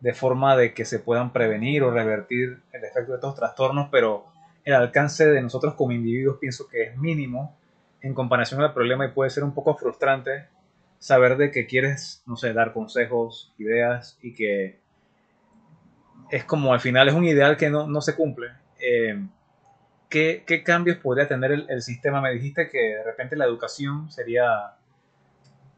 [0.00, 4.26] de forma de que se puedan prevenir o revertir el efecto de estos trastornos, pero
[4.64, 7.56] el alcance de nosotros como individuos pienso que es mínimo
[8.00, 10.46] en comparación al problema y puede ser un poco frustrante
[10.98, 14.81] saber de que quieres, no sé, dar consejos, ideas y que
[16.32, 18.48] es como al final es un ideal que no, se cumple.
[18.80, 19.22] Eh,
[20.08, 22.22] ¿qué, cambios podría tener el, sistema?
[22.22, 24.72] Me dijiste que de repente la educación sería,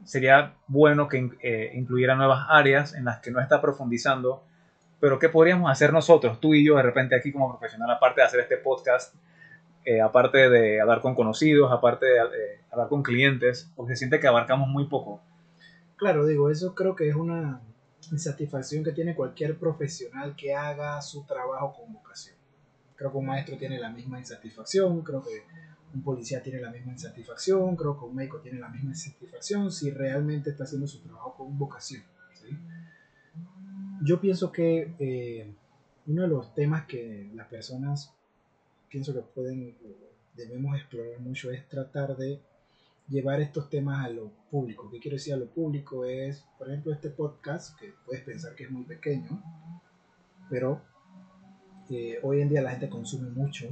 [0.05, 4.44] sería bueno que eh, incluyera nuevas áreas en las que no está profundizando,
[5.00, 8.26] pero ¿qué podríamos hacer nosotros, tú y yo, de repente aquí como profesional, aparte de
[8.28, 9.12] hacer este podcast?
[9.84, 12.20] Eh, aparte de hablar con conocidos, aparte de
[12.70, 15.20] hablar con clientes, porque se siente que abarcamos muy poco.
[15.96, 17.61] Claro, digo, eso creo que es una
[18.12, 22.36] insatisfacción que tiene cualquier profesional que haga su trabajo con vocación.
[22.96, 25.42] Creo que un maestro tiene la misma insatisfacción, creo que
[25.94, 29.90] un policía tiene la misma insatisfacción, creo que un médico tiene la misma insatisfacción si
[29.90, 32.02] realmente está haciendo su trabajo con vocación.
[34.02, 35.55] Yo pienso que eh,
[36.07, 38.12] uno de los temas que las personas
[38.94, 39.74] pienso que pueden,
[40.36, 42.40] debemos explorar mucho es tratar de
[43.09, 44.90] llevar estos temas a lo público.
[44.90, 46.05] ¿Qué quiero decir a lo público?
[46.05, 49.42] Es, por ejemplo, este podcast, que puedes pensar que es muy pequeño,
[50.48, 50.80] pero
[51.90, 53.68] eh, hoy en día la gente consume mucho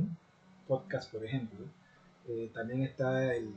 [0.67, 1.67] podcast, por ejemplo.
[2.29, 3.55] Eh, también está el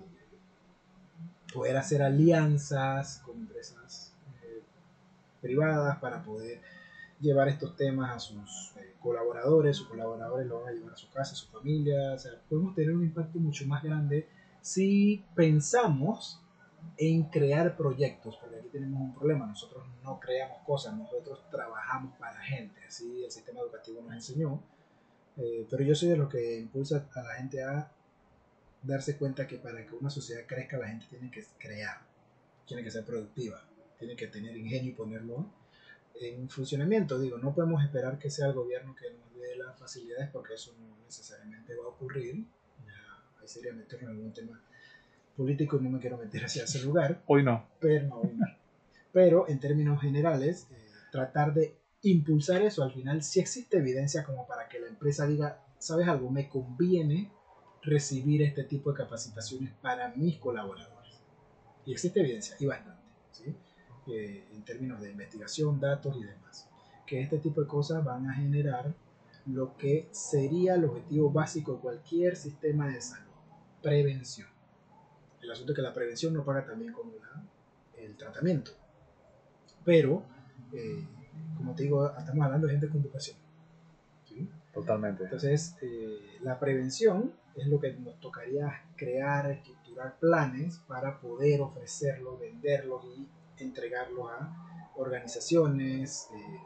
[1.54, 4.14] poder hacer alianzas con empresas
[4.44, 4.62] eh,
[5.42, 6.62] privadas para poder
[7.20, 11.34] llevar estos temas a sus colaboradores, sus colaboradores lo van a llevar a su casa,
[11.34, 14.28] a su familia, o sea, podemos tener un impacto mucho más grande
[14.66, 16.42] si pensamos
[16.98, 22.42] en crear proyectos, porque aquí tenemos un problema, nosotros no creamos cosas, nosotros trabajamos para
[22.42, 24.64] gente, así el sistema educativo nos enseñó,
[25.38, 27.92] eh, pero yo soy de los que impulsa a la gente a
[28.82, 32.02] darse cuenta que para que una sociedad crezca la gente tiene que crear,
[32.66, 33.62] tiene que ser productiva,
[34.00, 35.46] tiene que tener ingenio y ponerlo
[36.16, 37.20] en funcionamiento.
[37.20, 40.74] Digo, no podemos esperar que sea el gobierno que nos dé las facilidades porque eso
[40.80, 42.48] no necesariamente va a ocurrir.
[43.46, 44.60] Ahí sería meternos en algún tema
[45.38, 47.22] político y no me quiero meter hacia ese lugar.
[47.28, 47.68] Hoy no.
[47.80, 48.22] Pero, no,
[49.12, 50.76] pero en términos generales, eh,
[51.12, 52.84] tratar de impulsar eso.
[52.84, 56.32] Al final, si existe evidencia como para que la empresa diga, ¿sabes algo?
[56.32, 57.32] Me conviene
[57.84, 61.22] recibir este tipo de capacitaciones para mis colaboradores.
[61.86, 63.04] Y existe evidencia, y bastante.
[63.32, 63.56] ¿sí?
[64.08, 66.68] en términos de investigación, datos y demás.
[67.06, 68.92] Que este tipo de cosas van a generar
[69.46, 73.25] lo que sería el objetivo básico de cualquier sistema de salud,
[73.86, 74.48] prevención.
[75.42, 77.12] El asunto es que la prevención no paga también con
[78.00, 78.72] el tratamiento.
[79.84, 80.24] Pero,
[80.74, 81.06] eh,
[81.56, 83.38] como te digo, estamos hablando de gente con vocación.
[84.74, 85.24] Totalmente.
[85.24, 92.38] Entonces, eh, la prevención es lo que nos tocaría crear, estructurar planes para poder ofrecerlo,
[92.38, 93.30] venderlos y
[93.64, 96.60] entregarlos a organizaciones, eh,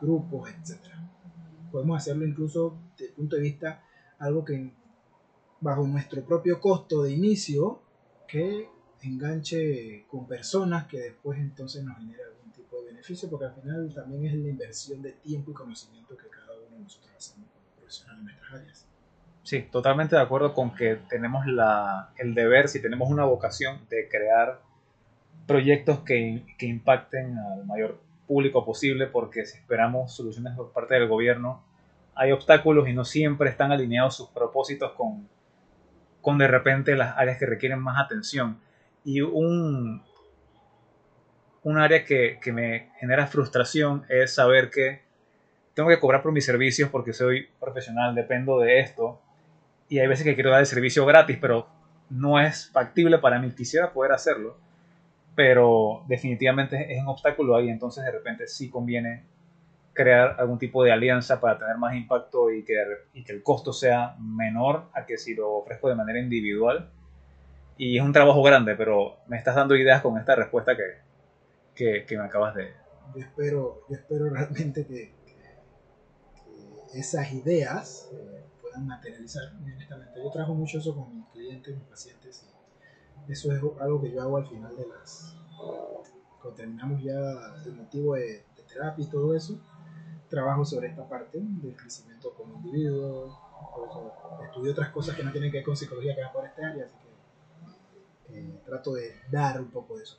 [0.00, 0.80] grupos, etc.
[1.70, 3.84] Podemos hacerlo incluso desde el punto de vista
[4.18, 4.72] algo que
[5.60, 7.80] bajo nuestro propio costo de inicio
[8.26, 8.68] que
[9.02, 13.92] enganche con personas que después entonces nos genere algún tipo de beneficio, porque al final
[13.94, 17.64] también es la inversión de tiempo y conocimiento que cada uno de nosotros hacemos como
[17.76, 18.86] profesionales en nuestras áreas.
[19.42, 24.08] Sí, totalmente de acuerdo con que tenemos la, el deber, si tenemos una vocación, de
[24.08, 24.60] crear
[25.46, 31.08] proyectos que, que impacten al mayor público posible, porque si esperamos soluciones por parte del
[31.08, 31.62] gobierno,
[32.14, 35.26] hay obstáculos y no siempre están alineados sus propósitos con,
[36.28, 38.60] con de repente las áreas que requieren más atención.
[39.02, 40.02] Y un,
[41.62, 45.00] un área que, que, me genera frustración es saber que
[45.72, 49.22] tengo que cobrar por mis servicios porque soy profesional, dependo de esto.
[49.88, 51.66] Y hay veces que quiero dar el servicio gratis, pero
[52.10, 53.50] no es factible para mí.
[53.52, 54.58] Quisiera poder hacerlo,
[55.34, 57.70] pero definitivamente es un obstáculo ahí.
[57.70, 59.24] Entonces de repente sí conviene
[59.98, 62.76] crear algún tipo de alianza para tener más impacto y que,
[63.14, 66.88] y que el costo sea menor a que si lo ofrezco de manera individual
[67.76, 70.82] y es un trabajo grande, pero me estás dando ideas con esta respuesta que,
[71.74, 72.70] que, que me acabas de...
[73.16, 75.12] Yo espero, yo espero realmente que,
[76.92, 80.22] que esas ideas eh, puedan materializar, honestamente.
[80.22, 82.46] Yo trabajo mucho eso con mis clientes, mis pacientes,
[83.26, 85.36] y eso es algo que yo hago al final de las...
[86.40, 87.18] Cuando terminamos ya
[87.66, 89.60] el motivo de, terapia y todo eso,
[90.28, 93.38] trabajo sobre esta parte del crecimiento como individuo,
[94.44, 96.84] estudio otras cosas que no tienen que ver con psicología que van por este área,
[96.84, 96.94] así
[98.28, 100.18] que eh, trato de dar un poco de eso.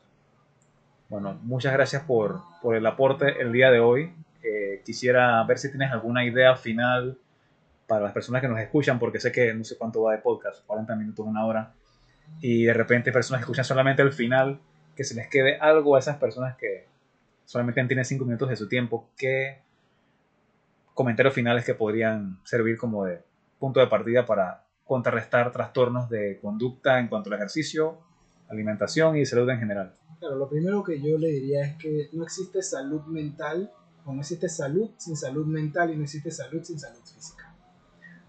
[1.09, 4.13] Bueno, muchas gracias por, por el aporte el día de hoy.
[4.43, 7.17] Eh, quisiera ver si tienes alguna idea final
[7.87, 10.63] para las personas que nos escuchan, porque sé que no sé cuánto va de podcast,
[10.65, 11.73] 40 minutos, una hora,
[12.39, 14.59] y de repente personas que escuchan solamente el final,
[14.95, 16.85] que se les quede algo a esas personas que
[17.45, 19.59] solamente tienen 5 minutos de su tiempo, ¿qué
[20.99, 23.23] comentarios finales que podrían servir como de
[23.57, 27.99] punto de partida para contrarrestar trastornos de conducta en cuanto al ejercicio,
[28.49, 29.95] alimentación y salud en general?
[30.19, 33.71] Claro, lo primero que yo le diría es que no existe salud mental
[34.03, 37.55] o no existe salud sin salud mental y no existe salud sin salud física.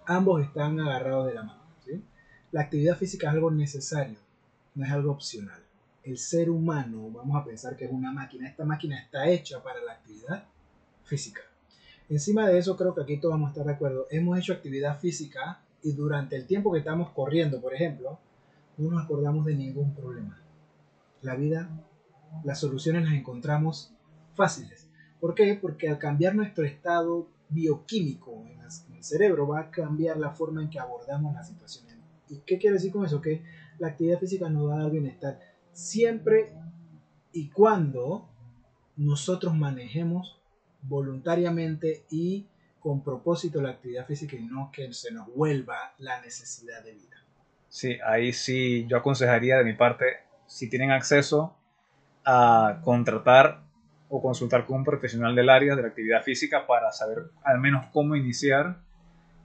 [0.06, 1.64] Ambos están agarrados de la mano.
[1.84, 2.04] ¿sí?
[2.52, 4.20] La actividad física es algo necesario,
[4.76, 5.60] no es algo opcional.
[6.04, 9.80] El ser humano, vamos a pensar que es una máquina, esta máquina está hecha para
[9.80, 10.44] la actividad
[11.02, 11.49] física.
[12.10, 14.08] Encima de eso, creo que aquí todos vamos a estar de acuerdo.
[14.10, 18.18] Hemos hecho actividad física y durante el tiempo que estamos corriendo, por ejemplo,
[18.76, 20.42] no nos acordamos de ningún problema.
[21.22, 21.70] La vida,
[22.42, 23.92] las soluciones las encontramos
[24.34, 24.88] fáciles.
[25.20, 25.56] ¿Por qué?
[25.60, 28.60] Porque al cambiar nuestro estado bioquímico en
[28.96, 31.96] el cerebro va a cambiar la forma en que abordamos las situaciones.
[32.28, 33.20] ¿Y qué quiere decir con eso?
[33.20, 33.44] Que
[33.78, 35.38] la actividad física nos va a dar bienestar
[35.72, 36.52] siempre
[37.32, 38.28] y cuando
[38.96, 40.39] nosotros manejemos
[40.82, 42.46] voluntariamente y
[42.80, 47.16] con propósito la actividad física y no que se nos vuelva la necesidad de vida.
[47.68, 50.06] Sí, ahí sí yo aconsejaría de mi parte,
[50.46, 51.56] si tienen acceso
[52.24, 53.62] a contratar
[54.08, 57.86] o consultar con un profesional del área de la actividad física para saber al menos
[57.92, 58.78] cómo iniciar.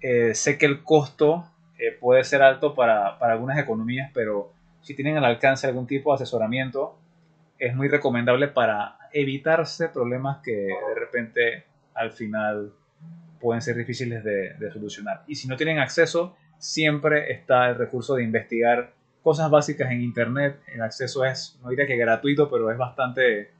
[0.01, 1.45] Eh, sé que el costo
[1.77, 6.11] eh, puede ser alto para, para algunas economías, pero si tienen al alcance algún tipo
[6.11, 6.97] de asesoramiento,
[7.59, 11.63] es muy recomendable para evitarse problemas que de repente
[11.93, 12.73] al final
[13.39, 15.23] pueden ser difíciles de, de, solucionar.
[15.25, 18.91] Y si no tienen acceso, siempre está el recurso de investigar
[19.23, 20.59] cosas básicas en Internet.
[20.67, 23.51] El acceso es, no diría que gratuito, pero es bastante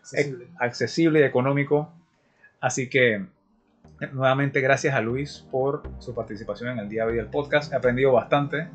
[0.00, 1.92] accesible, accesible y económico.
[2.60, 3.24] Así que,
[4.12, 7.72] nuevamente, gracias a Luis por su participación en el día de hoy del podcast.
[7.72, 8.68] He aprendido bastante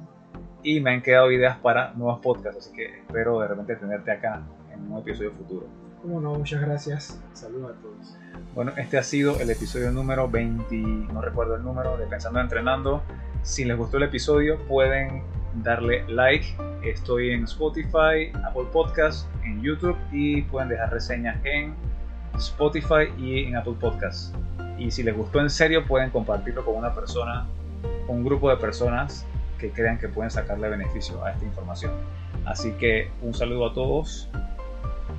[0.64, 2.68] y me han quedado ideas para nuevos podcasts.
[2.68, 4.42] Así que espero de repente tenerte acá
[4.74, 5.85] en un episodio futuro.
[6.06, 7.20] Como no, muchas gracias.
[7.34, 8.16] Saludos a todos.
[8.54, 10.76] Bueno, este ha sido el episodio número 20,
[11.12, 13.02] no recuerdo el número, de Pensando Entrenando.
[13.42, 15.24] Si les gustó el episodio, pueden
[15.64, 16.46] darle like.
[16.84, 21.74] Estoy en Spotify, Apple Podcast, en YouTube y pueden dejar reseñas en
[22.36, 24.36] Spotify y en Apple Podcast.
[24.78, 27.48] Y si les gustó en serio, pueden compartirlo con una persona,
[28.08, 29.26] un grupo de personas
[29.58, 31.94] que crean que pueden sacarle beneficio a esta información.
[32.46, 34.30] Así que un saludo a todos